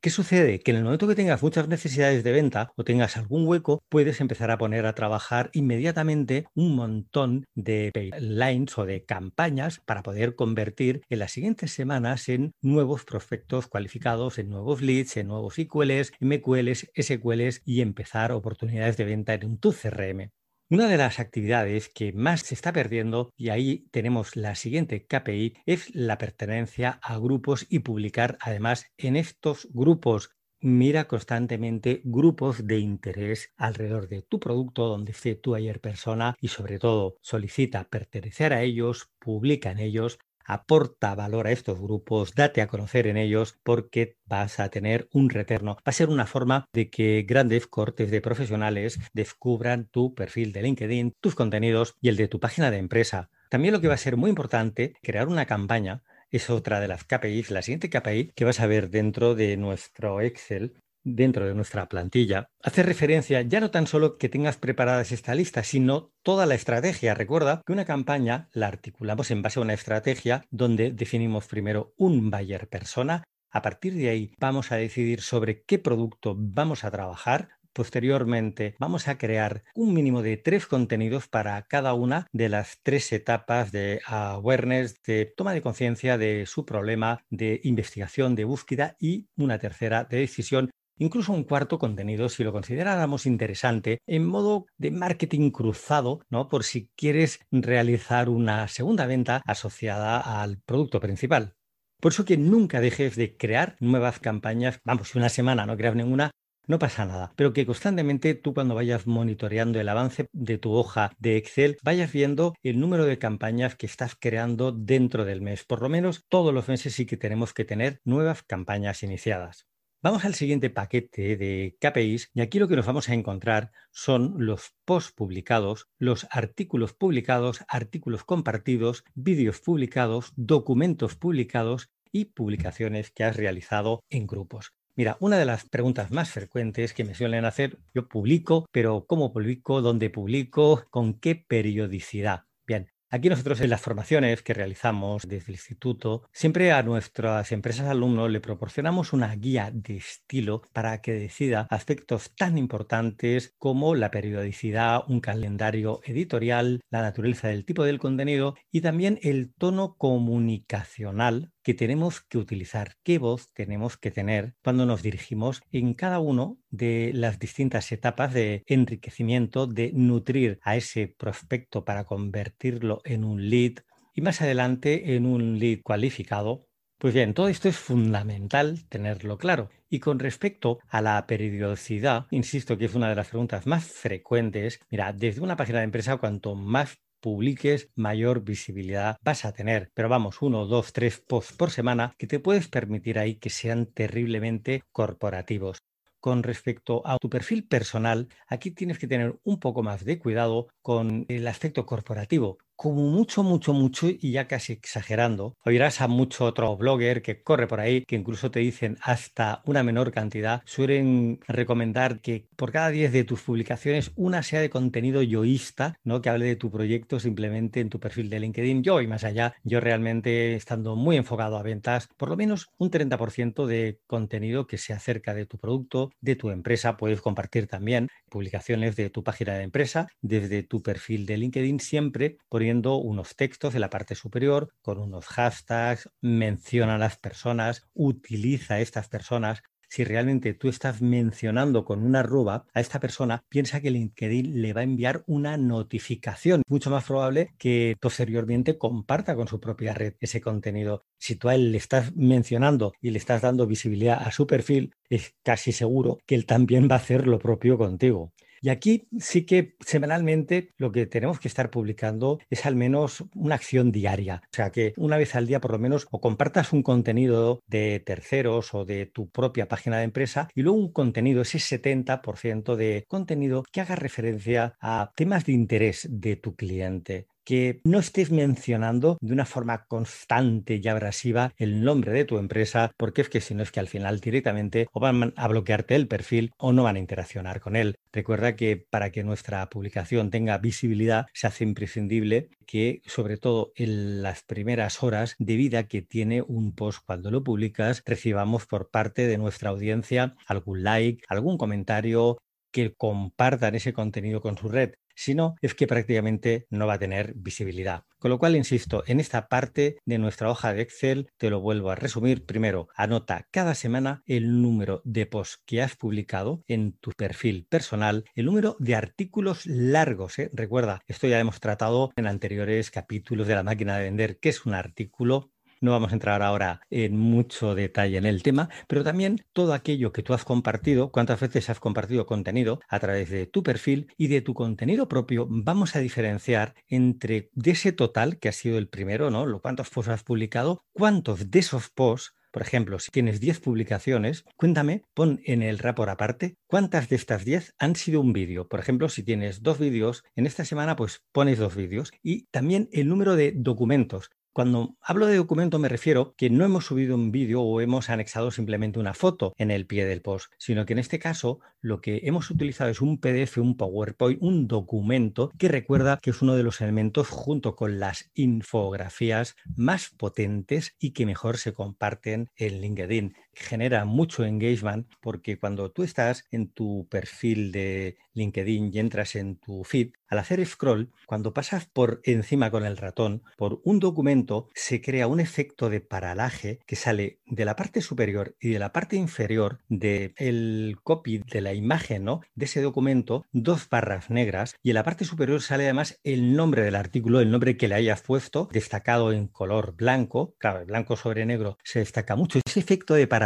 ¿Qué 0.02 0.10
sucede? 0.10 0.58
Que 0.58 0.72
en 0.72 0.78
el 0.78 0.82
momento 0.82 1.06
que 1.06 1.14
tengas 1.14 1.44
muchas 1.44 1.68
necesidades 1.68 2.24
de 2.24 2.32
venta 2.32 2.72
o 2.76 2.82
tengas 2.82 3.16
algún 3.16 3.46
hueco, 3.46 3.84
puedes 3.88 4.20
empezar 4.20 4.50
a 4.50 4.58
poner 4.58 4.84
a 4.84 4.96
trabajar 4.96 5.48
inmediatamente 5.52 6.44
un 6.56 6.74
montón 6.74 7.44
de 7.54 7.92
lines 8.18 8.76
o 8.78 8.84
de 8.84 9.04
campañas 9.04 9.80
para 9.86 10.02
poder 10.02 10.34
convertir 10.34 11.02
en 11.08 11.20
las 11.20 11.30
siguientes 11.30 11.70
semanas 11.70 12.28
en 12.28 12.50
nuevos 12.60 13.04
prospectos 13.04 13.68
cualificados, 13.68 14.40
en 14.40 14.48
nuevos 14.48 14.82
leads, 14.82 15.16
en 15.18 15.28
nuevos 15.28 15.60
IQLs, 15.60 16.10
MQLs, 16.18 16.90
SQLs 17.00 17.62
y 17.64 17.80
empezar 17.80 18.32
oportunidades 18.32 18.96
de 18.96 19.04
venta 19.04 19.34
en 19.34 19.56
tu 19.58 19.72
CRM. 19.72 20.32
Una 20.70 20.88
de 20.88 20.96
las 20.96 21.20
actividades 21.20 21.88
que 21.88 22.12
más 22.12 22.40
se 22.40 22.54
está 22.54 22.72
perdiendo, 22.72 23.30
y 23.36 23.50
ahí 23.50 23.86
tenemos 23.92 24.34
la 24.36 24.54
siguiente 24.56 25.06
KPI, 25.06 25.54
es 25.66 25.94
la 25.94 26.18
pertenencia 26.18 26.98
a 27.02 27.18
grupos 27.18 27.66
y 27.68 27.80
publicar 27.80 28.38
además 28.40 28.86
en 28.96 29.16
estos 29.16 29.68
grupos. 29.72 30.30
Mira 30.60 31.06
constantemente 31.08 32.00
grupos 32.04 32.66
de 32.66 32.78
interés 32.78 33.52
alrededor 33.56 34.08
de 34.08 34.22
tu 34.22 34.40
producto 34.40 34.86
donde 34.88 35.12
esté 35.12 35.34
tu 35.34 35.54
ayer 35.54 35.80
persona 35.80 36.34
y 36.40 36.48
sobre 36.48 36.78
todo 36.78 37.16
solicita 37.20 37.88
pertenecer 37.88 38.52
a 38.52 38.62
ellos, 38.62 39.10
publica 39.18 39.70
en 39.72 39.80
ellos 39.80 40.18
aporta 40.44 41.14
valor 41.14 41.46
a 41.46 41.52
estos 41.52 41.80
grupos, 41.80 42.34
date 42.34 42.62
a 42.62 42.66
conocer 42.66 43.06
en 43.06 43.16
ellos 43.16 43.58
porque 43.62 44.16
vas 44.26 44.60
a 44.60 44.68
tener 44.68 45.08
un 45.12 45.30
retorno. 45.30 45.74
Va 45.76 45.80
a 45.84 45.92
ser 45.92 46.08
una 46.08 46.26
forma 46.26 46.66
de 46.72 46.90
que 46.90 47.24
grandes 47.26 47.66
cortes 47.66 48.10
de 48.10 48.20
profesionales 48.20 49.00
descubran 49.12 49.86
tu 49.86 50.14
perfil 50.14 50.52
de 50.52 50.62
LinkedIn, 50.62 51.14
tus 51.20 51.34
contenidos 51.34 51.94
y 52.00 52.08
el 52.08 52.16
de 52.16 52.28
tu 52.28 52.40
página 52.40 52.70
de 52.70 52.78
empresa. 52.78 53.30
También 53.48 53.74
lo 53.74 53.80
que 53.80 53.88
va 53.88 53.94
a 53.94 53.98
ser 53.98 54.16
muy 54.16 54.30
importante, 54.30 54.94
crear 55.02 55.28
una 55.28 55.46
campaña 55.46 56.02
es 56.30 56.48
otra 56.48 56.80
de 56.80 56.88
las 56.88 57.04
KPIs, 57.04 57.50
la 57.50 57.60
siguiente 57.60 57.90
KPI 57.90 58.32
que 58.34 58.46
vas 58.46 58.60
a 58.60 58.66
ver 58.66 58.88
dentro 58.88 59.34
de 59.34 59.58
nuestro 59.58 60.22
Excel 60.22 60.74
dentro 61.04 61.46
de 61.46 61.54
nuestra 61.54 61.88
plantilla, 61.88 62.48
hace 62.62 62.82
referencia 62.82 63.42
ya 63.42 63.60
no 63.60 63.70
tan 63.70 63.86
solo 63.86 64.18
que 64.18 64.28
tengas 64.28 64.56
preparadas 64.56 65.12
esta 65.12 65.34
lista, 65.34 65.62
sino 65.64 66.12
toda 66.22 66.46
la 66.46 66.54
estrategia. 66.54 67.14
Recuerda 67.14 67.62
que 67.66 67.72
una 67.72 67.84
campaña 67.84 68.48
la 68.52 68.68
articulamos 68.68 69.30
en 69.30 69.42
base 69.42 69.58
a 69.58 69.62
una 69.62 69.74
estrategia 69.74 70.44
donde 70.50 70.92
definimos 70.92 71.46
primero 71.46 71.94
un 71.96 72.30
buyer 72.30 72.68
persona. 72.68 73.24
A 73.50 73.62
partir 73.62 73.94
de 73.94 74.08
ahí 74.08 74.34
vamos 74.38 74.72
a 74.72 74.76
decidir 74.76 75.20
sobre 75.20 75.62
qué 75.64 75.78
producto 75.78 76.34
vamos 76.38 76.84
a 76.84 76.90
trabajar, 76.90 77.50
Posteriormente, 77.72 78.74
vamos 78.78 79.08
a 79.08 79.16
crear 79.16 79.64
un 79.74 79.94
mínimo 79.94 80.20
de 80.20 80.36
tres 80.36 80.66
contenidos 80.66 81.26
para 81.26 81.62
cada 81.62 81.94
una 81.94 82.26
de 82.30 82.50
las 82.50 82.80
tres 82.82 83.10
etapas 83.12 83.72
de 83.72 84.02
awareness, 84.06 85.02
de 85.02 85.24
toma 85.24 85.54
de 85.54 85.62
conciencia 85.62 86.18
de 86.18 86.44
su 86.44 86.66
problema, 86.66 87.24
de 87.30 87.60
investigación, 87.64 88.34
de 88.34 88.44
búsqueda 88.44 88.96
y 89.00 89.28
una 89.36 89.58
tercera 89.58 90.04
de 90.04 90.18
decisión 90.18 90.70
incluso 91.02 91.32
un 91.32 91.44
cuarto 91.44 91.78
contenido 91.78 92.28
si 92.28 92.44
lo 92.44 92.52
consideráramos 92.52 93.26
interesante 93.26 93.98
en 94.06 94.24
modo 94.24 94.66
de 94.78 94.90
marketing 94.90 95.50
cruzado, 95.50 96.20
¿no? 96.30 96.48
Por 96.48 96.64
si 96.64 96.90
quieres 96.96 97.40
realizar 97.50 98.28
una 98.28 98.68
segunda 98.68 99.06
venta 99.06 99.42
asociada 99.44 100.42
al 100.42 100.60
producto 100.64 101.00
principal. 101.00 101.54
Por 102.00 102.12
eso 102.12 102.24
que 102.24 102.36
nunca 102.36 102.80
dejes 102.80 103.16
de 103.16 103.36
crear 103.36 103.76
nuevas 103.80 104.18
campañas. 104.18 104.80
Vamos, 104.84 105.08
si 105.08 105.18
una 105.18 105.28
semana 105.28 105.66
no 105.66 105.76
creas 105.76 105.94
ninguna, 105.94 106.30
no 106.68 106.78
pasa 106.78 107.04
nada, 107.04 107.32
pero 107.36 107.52
que 107.52 107.66
constantemente 107.66 108.34
tú 108.34 108.54
cuando 108.54 108.76
vayas 108.76 109.06
monitoreando 109.06 109.80
el 109.80 109.88
avance 109.88 110.26
de 110.32 110.58
tu 110.58 110.72
hoja 110.72 111.12
de 111.18 111.36
Excel, 111.36 111.78
vayas 111.82 112.12
viendo 112.12 112.54
el 112.62 112.78
número 112.78 113.04
de 113.04 113.18
campañas 113.18 113.74
que 113.74 113.86
estás 113.86 114.14
creando 114.18 114.70
dentro 114.70 115.24
del 115.24 115.42
mes. 115.42 115.64
Por 115.64 115.82
lo 115.82 115.88
menos 115.88 116.24
todos 116.28 116.54
los 116.54 116.68
meses 116.68 116.94
sí 116.94 117.06
que 117.06 117.16
tenemos 117.16 117.52
que 117.52 117.64
tener 117.64 117.98
nuevas 118.04 118.42
campañas 118.44 119.02
iniciadas. 119.02 119.66
Vamos 120.04 120.24
al 120.24 120.34
siguiente 120.34 120.68
paquete 120.68 121.36
de 121.36 121.76
KPIs 121.80 122.32
y 122.34 122.40
aquí 122.40 122.58
lo 122.58 122.66
que 122.66 122.74
nos 122.74 122.86
vamos 122.86 123.08
a 123.08 123.14
encontrar 123.14 123.70
son 123.92 124.34
los 124.36 124.74
posts 124.84 125.12
publicados, 125.12 125.86
los 125.96 126.26
artículos 126.32 126.92
publicados, 126.92 127.64
artículos 127.68 128.24
compartidos, 128.24 129.04
vídeos 129.14 129.60
publicados, 129.60 130.32
documentos 130.34 131.14
publicados 131.14 131.92
y 132.10 132.24
publicaciones 132.24 133.12
que 133.12 133.22
has 133.22 133.36
realizado 133.36 134.02
en 134.10 134.26
grupos. 134.26 134.72
Mira, 134.96 135.18
una 135.20 135.38
de 135.38 135.44
las 135.44 135.68
preguntas 135.68 136.10
más 136.10 136.30
frecuentes 136.30 136.94
que 136.94 137.04
me 137.04 137.14
suelen 137.14 137.44
hacer, 137.44 137.78
yo 137.94 138.08
publico, 138.08 138.66
pero 138.72 139.06
¿cómo 139.06 139.32
publico? 139.32 139.82
¿Dónde 139.82 140.10
publico? 140.10 140.84
¿Con 140.90 141.14
qué 141.14 141.36
periodicidad? 141.36 142.46
Bien, 142.66 142.90
Aquí 143.14 143.28
nosotros 143.28 143.60
en 143.60 143.68
las 143.68 143.82
formaciones 143.82 144.40
que 144.40 144.54
realizamos 144.54 145.28
desde 145.28 145.48
el 145.48 145.56
instituto, 145.56 146.22
siempre 146.32 146.72
a 146.72 146.82
nuestras 146.82 147.52
empresas 147.52 147.86
alumnos 147.88 148.30
le 148.30 148.40
proporcionamos 148.40 149.12
una 149.12 149.36
guía 149.36 149.70
de 149.70 149.98
estilo 149.98 150.62
para 150.72 151.02
que 151.02 151.12
decida 151.12 151.66
aspectos 151.68 152.34
tan 152.34 152.56
importantes 152.56 153.54
como 153.58 153.94
la 153.94 154.10
periodicidad, 154.10 155.02
un 155.08 155.20
calendario 155.20 156.00
editorial, 156.04 156.80
la 156.88 157.02
naturaleza 157.02 157.48
del 157.48 157.66
tipo 157.66 157.84
del 157.84 157.98
contenido 157.98 158.54
y 158.70 158.80
también 158.80 159.18
el 159.20 159.52
tono 159.52 159.94
comunicacional 159.98 161.51
que 161.62 161.74
tenemos 161.74 162.20
que 162.20 162.38
utilizar, 162.38 162.96
qué 163.02 163.18
voz 163.18 163.52
tenemos 163.52 163.96
que 163.96 164.10
tener 164.10 164.54
cuando 164.62 164.86
nos 164.86 165.02
dirigimos 165.02 165.62
en 165.70 165.94
cada 165.94 166.18
uno 166.18 166.58
de 166.70 167.12
las 167.14 167.38
distintas 167.38 167.90
etapas 167.92 168.34
de 168.34 168.64
enriquecimiento, 168.66 169.66
de 169.66 169.92
nutrir 169.94 170.58
a 170.62 170.76
ese 170.76 171.08
prospecto 171.08 171.84
para 171.84 172.04
convertirlo 172.04 173.00
en 173.04 173.24
un 173.24 173.48
lead 173.48 173.74
y 174.14 174.20
más 174.20 174.42
adelante 174.42 175.14
en 175.14 175.26
un 175.26 175.58
lead 175.58 175.80
cualificado. 175.82 176.66
Pues 176.98 177.14
bien, 177.14 177.34
todo 177.34 177.48
esto 177.48 177.68
es 177.68 177.76
fundamental 177.76 178.86
tenerlo 178.88 179.36
claro. 179.36 179.70
Y 179.88 179.98
con 179.98 180.20
respecto 180.20 180.78
a 180.88 181.02
la 181.02 181.26
periodicidad, 181.26 182.26
insisto 182.30 182.78
que 182.78 182.84
es 182.84 182.94
una 182.94 183.08
de 183.08 183.16
las 183.16 183.28
preguntas 183.28 183.66
más 183.66 183.84
frecuentes. 183.84 184.78
Mira, 184.88 185.12
desde 185.12 185.40
una 185.40 185.56
página 185.56 185.78
de 185.78 185.84
empresa, 185.84 186.18
cuanto 186.18 186.54
más 186.54 187.01
publiques, 187.22 187.88
mayor 187.94 188.44
visibilidad 188.44 189.16
vas 189.22 189.46
a 189.46 189.52
tener. 189.52 189.90
Pero 189.94 190.10
vamos, 190.10 190.42
uno, 190.42 190.66
dos, 190.66 190.92
tres 190.92 191.24
posts 191.26 191.56
por 191.56 191.70
semana 191.70 192.14
que 192.18 192.26
te 192.26 192.40
puedes 192.40 192.68
permitir 192.68 193.18
ahí 193.18 193.36
que 193.36 193.48
sean 193.48 193.86
terriblemente 193.86 194.82
corporativos. 194.92 195.78
Con 196.20 196.42
respecto 196.42 197.02
a 197.06 197.16
tu 197.18 197.30
perfil 197.30 197.66
personal, 197.66 198.28
aquí 198.46 198.70
tienes 198.70 198.98
que 198.98 199.08
tener 199.08 199.38
un 199.42 199.58
poco 199.58 199.82
más 199.82 200.04
de 200.04 200.18
cuidado 200.18 200.68
con 200.82 201.24
el 201.28 201.48
aspecto 201.48 201.86
corporativo 201.86 202.58
como 202.82 203.02
mucho, 203.02 203.44
mucho, 203.44 203.72
mucho, 203.72 204.08
y 204.10 204.32
ya 204.32 204.48
casi 204.48 204.72
exagerando, 204.72 205.56
oirás 205.64 206.00
a 206.00 206.08
mucho 206.08 206.46
otro 206.46 206.76
blogger 206.76 207.22
que 207.22 207.40
corre 207.40 207.68
por 207.68 207.78
ahí, 207.78 208.04
que 208.04 208.16
incluso 208.16 208.50
te 208.50 208.58
dicen 208.58 208.98
hasta 209.02 209.62
una 209.66 209.84
menor 209.84 210.10
cantidad, 210.10 210.62
suelen 210.64 211.38
recomendar 211.46 212.20
que 212.20 212.48
por 212.56 212.72
cada 212.72 212.88
10 212.88 213.12
de 213.12 213.22
tus 213.22 213.40
publicaciones 213.42 214.10
una 214.16 214.42
sea 214.42 214.60
de 214.60 214.68
contenido 214.68 215.22
yoísta, 215.22 215.94
¿no? 216.02 216.20
que 216.20 216.28
hable 216.28 216.46
de 216.46 216.56
tu 216.56 216.72
proyecto 216.72 217.20
simplemente 217.20 217.78
en 217.78 217.88
tu 217.88 218.00
perfil 218.00 218.28
de 218.28 218.40
LinkedIn. 218.40 218.82
Yo 218.82 219.00
y 219.00 219.06
más 219.06 219.22
allá, 219.22 219.54
yo 219.62 219.78
realmente 219.78 220.56
estando 220.56 220.96
muy 220.96 221.16
enfocado 221.16 221.58
a 221.58 221.62
ventas, 221.62 222.08
por 222.16 222.30
lo 222.30 222.36
menos 222.36 222.68
un 222.78 222.90
30% 222.90 223.64
de 223.64 224.00
contenido 224.08 224.66
que 224.66 224.78
se 224.78 224.92
acerca 224.92 225.34
de 225.34 225.46
tu 225.46 225.56
producto, 225.56 226.10
de 226.20 226.34
tu 226.34 226.50
empresa, 226.50 226.96
puedes 226.96 227.20
compartir 227.20 227.68
también 227.68 228.08
publicaciones 228.28 228.96
de 228.96 229.08
tu 229.08 229.22
página 229.22 229.54
de 229.54 229.62
empresa 229.62 230.08
desde 230.20 230.64
tu 230.64 230.82
perfil 230.82 231.26
de 231.26 231.36
LinkedIn, 231.36 231.78
siempre 231.78 232.38
poniendo 232.48 232.71
unos 232.72 233.36
textos 233.36 233.74
en 233.74 233.80
la 233.82 233.90
parte 233.90 234.14
superior 234.14 234.72
con 234.80 234.98
unos 234.98 235.26
hashtags, 235.26 236.08
menciona 236.20 236.94
a 236.94 236.98
las 236.98 237.18
personas, 237.18 237.88
utiliza 237.94 238.74
a 238.74 238.80
estas 238.80 239.08
personas 239.08 239.62
si 239.92 240.04
realmente 240.04 240.54
tú 240.54 240.70
estás 240.70 241.02
mencionando 241.02 241.84
con 241.84 242.02
una 242.02 242.20
arroba 242.20 242.64
a 242.72 242.80
esta 242.80 242.98
persona, 242.98 243.44
piensa 243.50 243.82
que 243.82 243.90
LinkedIn 243.90 244.62
le 244.62 244.72
va 244.72 244.80
a 244.80 244.84
enviar 244.84 245.22
una 245.26 245.58
notificación. 245.58 246.62
Mucho 246.66 246.88
más 246.88 247.04
probable 247.04 247.52
que 247.58 247.98
posteriormente 248.00 248.78
comparta 248.78 249.36
con 249.36 249.48
su 249.48 249.60
propia 249.60 249.92
red 249.92 250.14
ese 250.20 250.40
contenido. 250.40 251.04
Si 251.18 251.36
tú 251.36 251.50
a 251.50 251.54
él 251.54 251.72
le 251.72 251.76
estás 251.76 252.16
mencionando 252.16 252.94
y 253.02 253.10
le 253.10 253.18
estás 253.18 253.42
dando 253.42 253.66
visibilidad 253.66 254.18
a 254.26 254.32
su 254.32 254.46
perfil, 254.46 254.94
es 255.10 255.34
casi 255.42 255.72
seguro 255.72 256.16
que 256.24 256.36
él 256.36 256.46
también 256.46 256.88
va 256.90 256.94
a 256.94 256.98
hacer 256.98 257.26
lo 257.26 257.38
propio 257.38 257.76
contigo. 257.76 258.32
Y 258.64 258.68
aquí 258.68 259.08
sí 259.18 259.44
que 259.44 259.74
semanalmente 259.84 260.70
lo 260.78 260.92
que 260.92 261.06
tenemos 261.06 261.40
que 261.40 261.48
estar 261.48 261.68
publicando 261.68 262.38
es 262.48 262.64
al 262.64 262.76
menos 262.76 263.24
una 263.34 263.56
acción 263.56 263.90
diaria. 263.90 264.42
O 264.44 264.54
sea, 264.54 264.70
que 264.70 264.94
una 264.96 265.16
vez 265.16 265.34
al 265.34 265.48
día 265.48 265.60
por 265.60 265.72
lo 265.72 265.80
menos 265.80 266.06
o 266.12 266.20
compartas 266.20 266.72
un 266.72 266.84
contenido 266.84 267.60
de 267.66 268.00
terceros 268.06 268.72
o 268.72 268.84
de 268.84 269.06
tu 269.06 269.28
propia 269.28 269.66
página 269.66 269.98
de 269.98 270.04
empresa 270.04 270.48
y 270.54 270.62
luego 270.62 270.78
un 270.78 270.92
contenido, 270.92 271.42
ese 271.42 271.58
70% 271.58 272.76
de 272.76 273.04
contenido 273.08 273.64
que 273.72 273.80
haga 273.80 273.96
referencia 273.96 274.76
a 274.80 275.12
temas 275.16 275.44
de 275.44 275.52
interés 275.52 276.06
de 276.08 276.36
tu 276.36 276.54
cliente 276.54 277.26
que 277.44 277.80
no 277.84 277.98
estés 277.98 278.30
mencionando 278.30 279.18
de 279.20 279.32
una 279.32 279.46
forma 279.46 279.84
constante 279.86 280.80
y 280.82 280.88
abrasiva 280.88 281.52
el 281.56 281.82
nombre 281.82 282.12
de 282.12 282.24
tu 282.24 282.38
empresa, 282.38 282.92
porque 282.96 283.22
es 283.22 283.28
que 283.28 283.40
si 283.40 283.54
no 283.54 283.62
es 283.62 283.72
que 283.72 283.80
al 283.80 283.88
final 283.88 284.20
directamente 284.20 284.86
o 284.92 285.00
van 285.00 285.32
a 285.36 285.48
bloquearte 285.48 285.94
el 285.94 286.08
perfil 286.08 286.52
o 286.58 286.72
no 286.72 286.84
van 286.84 286.96
a 286.96 287.00
interaccionar 287.00 287.60
con 287.60 287.76
él. 287.76 287.96
Recuerda 288.12 288.56
que 288.56 288.76
para 288.76 289.10
que 289.10 289.24
nuestra 289.24 289.68
publicación 289.70 290.30
tenga 290.30 290.58
visibilidad 290.58 291.26
se 291.32 291.46
hace 291.46 291.64
imprescindible 291.64 292.50
que 292.66 293.02
sobre 293.06 293.36
todo 293.36 293.72
en 293.74 294.22
las 294.22 294.42
primeras 294.42 295.02
horas 295.02 295.34
de 295.38 295.56
vida 295.56 295.88
que 295.88 296.02
tiene 296.02 296.42
un 296.42 296.74
post 296.74 297.00
cuando 297.04 297.30
lo 297.30 297.42
publicas 297.42 298.02
recibamos 298.06 298.66
por 298.66 298.90
parte 298.90 299.26
de 299.26 299.38
nuestra 299.38 299.70
audiencia 299.70 300.36
algún 300.46 300.82
like, 300.82 301.22
algún 301.28 301.58
comentario, 301.58 302.38
que 302.72 302.94
compartan 302.94 303.74
ese 303.74 303.92
contenido 303.92 304.40
con 304.40 304.58
su 304.58 304.68
red. 304.68 304.94
Si 305.14 305.34
no, 305.34 305.54
es 305.60 305.74
que 305.74 305.86
prácticamente 305.86 306.66
no 306.70 306.86
va 306.86 306.94
a 306.94 306.98
tener 306.98 307.34
visibilidad. 307.36 308.04
Con 308.18 308.30
lo 308.30 308.38
cual, 308.38 308.56
insisto, 308.56 309.02
en 309.06 309.20
esta 309.20 309.48
parte 309.48 309.98
de 310.04 310.18
nuestra 310.18 310.50
hoja 310.50 310.72
de 310.72 310.82
Excel 310.82 311.28
te 311.36 311.50
lo 311.50 311.60
vuelvo 311.60 311.90
a 311.90 311.96
resumir. 311.96 312.46
Primero, 312.46 312.88
anota 312.96 313.46
cada 313.50 313.74
semana 313.74 314.22
el 314.26 314.62
número 314.62 315.02
de 315.04 315.26
posts 315.26 315.60
que 315.66 315.82
has 315.82 315.96
publicado 315.96 316.62
en 316.66 316.92
tu 316.92 317.10
perfil 317.12 317.66
personal, 317.68 318.24
el 318.34 318.46
número 318.46 318.76
de 318.78 318.94
artículos 318.94 319.66
largos. 319.66 320.38
¿eh? 320.38 320.50
Recuerda, 320.52 321.02
esto 321.06 321.26
ya 321.26 321.40
hemos 321.40 321.60
tratado 321.60 322.12
en 322.16 322.26
anteriores 322.26 322.90
capítulos 322.90 323.46
de 323.46 323.54
la 323.54 323.64
máquina 323.64 323.96
de 323.96 324.04
vender, 324.04 324.38
que 324.38 324.48
es 324.48 324.64
un 324.64 324.74
artículo 324.74 325.51
no 325.82 325.90
vamos 325.90 326.12
a 326.12 326.14
entrar 326.14 326.42
ahora 326.42 326.80
en 326.90 327.16
mucho 327.16 327.74
detalle 327.74 328.16
en 328.16 328.26
el 328.26 328.42
tema, 328.42 328.70
pero 328.88 329.04
también 329.04 329.44
todo 329.52 329.74
aquello 329.74 330.12
que 330.12 330.22
tú 330.22 330.32
has 330.32 330.44
compartido, 330.44 331.10
cuántas 331.10 331.40
veces 331.40 331.68
has 331.68 331.80
compartido 331.80 332.26
contenido 332.26 332.80
a 332.88 333.00
través 333.00 333.28
de 333.28 333.46
tu 333.46 333.62
perfil 333.62 334.08
y 334.16 334.28
de 334.28 334.40
tu 334.40 334.54
contenido 334.54 335.08
propio, 335.08 335.46
vamos 335.50 335.96
a 335.96 336.00
diferenciar 336.00 336.74
entre 336.88 337.50
de 337.52 337.72
ese 337.72 337.92
total 337.92 338.38
que 338.38 338.48
ha 338.48 338.52
sido 338.52 338.78
el 338.78 338.88
primero, 338.88 339.30
¿no? 339.30 339.44
Lo 339.44 339.60
cuántos 339.60 339.90
posts 339.90 340.12
has 340.12 340.22
publicado, 340.22 340.84
cuántos 340.92 341.50
de 341.50 341.58
esos 341.58 341.90
posts 341.90 342.34
por 342.52 342.60
ejemplo, 342.60 342.98
si 342.98 343.10
tienes 343.10 343.40
10 343.40 343.60
publicaciones, 343.60 344.44
cuéntame, 344.56 345.04
pon 345.14 345.40
en 345.46 345.62
el 345.62 345.78
rapport 345.78 346.10
aparte 346.10 346.58
cuántas 346.66 347.08
de 347.08 347.16
estas 347.16 347.46
10 347.46 347.74
han 347.78 347.96
sido 347.96 348.20
un 348.20 348.34
vídeo. 348.34 348.68
Por 348.68 348.78
ejemplo, 348.78 349.08
si 349.08 349.22
tienes 349.22 349.62
dos 349.62 349.78
vídeos, 349.78 350.22
en 350.36 350.46
esta 350.46 350.66
semana 350.66 350.94
pues 350.94 351.22
pones 351.32 351.58
dos 351.58 351.74
vídeos 351.74 352.12
y 352.22 352.44
también 352.50 352.90
el 352.92 353.08
número 353.08 353.36
de 353.36 353.52
documentos. 353.56 354.30
Cuando 354.52 354.96
hablo 355.00 355.24
de 355.24 355.36
documento 355.36 355.78
me 355.78 355.88
refiero 355.88 356.34
que 356.36 356.50
no 356.50 356.66
hemos 356.66 356.84
subido 356.84 357.14
un 357.14 357.32
vídeo 357.32 357.62
o 357.62 357.80
hemos 357.80 358.10
anexado 358.10 358.50
simplemente 358.50 358.98
una 358.98 359.14
foto 359.14 359.54
en 359.56 359.70
el 359.70 359.86
pie 359.86 360.04
del 360.04 360.20
post, 360.20 360.52
sino 360.58 360.84
que 360.84 360.92
en 360.92 360.98
este 360.98 361.18
caso 361.18 361.60
lo 361.80 362.02
que 362.02 362.20
hemos 362.24 362.50
utilizado 362.50 362.90
es 362.90 363.00
un 363.00 363.18
PDF, 363.18 363.56
un 363.56 363.78
PowerPoint, 363.78 364.42
un 364.42 364.68
documento 364.68 365.50
que 365.56 365.68
recuerda 365.68 366.18
que 366.20 366.28
es 366.28 366.42
uno 366.42 366.54
de 366.54 366.64
los 366.64 366.82
elementos 366.82 367.30
junto 367.30 367.76
con 367.76 367.98
las 367.98 368.30
infografías 368.34 369.56
más 369.74 370.10
potentes 370.10 370.96
y 370.98 371.12
que 371.12 371.24
mejor 371.24 371.56
se 371.56 371.72
comparten 371.72 372.50
en 372.56 372.82
LinkedIn. 372.82 373.34
Genera 373.54 374.04
mucho 374.04 374.44
engagement 374.44 375.06
porque 375.20 375.58
cuando 375.58 375.90
tú 375.90 376.02
estás 376.02 376.46
en 376.50 376.68
tu 376.68 377.06
perfil 377.10 377.72
de 377.72 378.16
LinkedIn 378.34 378.90
y 378.92 378.98
entras 378.98 379.36
en 379.36 379.56
tu 379.56 379.84
feed, 379.84 380.12
al 380.28 380.38
hacer 380.38 380.64
scroll, 380.64 381.12
cuando 381.26 381.52
pasas 381.52 381.84
por 381.84 382.22
encima 382.24 382.70
con 382.70 382.86
el 382.86 382.96
ratón 382.96 383.42
por 383.58 383.82
un 383.84 383.98
documento, 383.98 384.70
se 384.74 385.02
crea 385.02 385.26
un 385.26 385.40
efecto 385.40 385.90
de 385.90 386.00
paralaje 386.00 386.80
que 386.86 386.96
sale 386.96 387.40
de 387.44 387.66
la 387.66 387.76
parte 387.76 388.00
superior 388.00 388.56
y 388.58 388.70
de 388.70 388.78
la 388.78 388.92
parte 388.92 389.16
inferior 389.16 389.80
del 389.90 390.32
el 390.38 390.96
copy 391.02 391.38
de 391.38 391.60
la 391.60 391.74
imagen 391.74 392.24
¿no? 392.24 392.40
de 392.54 392.64
ese 392.64 392.80
documento, 392.80 393.44
dos 393.52 393.88
barras 393.90 394.30
negras, 394.30 394.74
y 394.82 394.90
en 394.90 394.94
la 394.94 395.04
parte 395.04 395.26
superior 395.26 395.60
sale 395.60 395.84
además 395.84 396.18
el 396.24 396.56
nombre 396.56 396.82
del 396.82 396.94
artículo, 396.94 397.40
el 397.40 397.50
nombre 397.50 397.76
que 397.76 397.88
le 397.88 397.96
hayas 397.96 398.22
puesto, 398.22 398.70
destacado 398.72 399.32
en 399.32 399.48
color 399.48 399.94
blanco. 399.96 400.54
Claro, 400.58 400.86
blanco 400.86 401.16
sobre 401.16 401.44
negro 401.44 401.76
se 401.84 401.98
destaca 401.98 402.36
mucho. 402.36 402.60
Ese 402.64 402.80
efecto 402.80 403.12
de 403.12 403.26
paralaje 403.26 403.41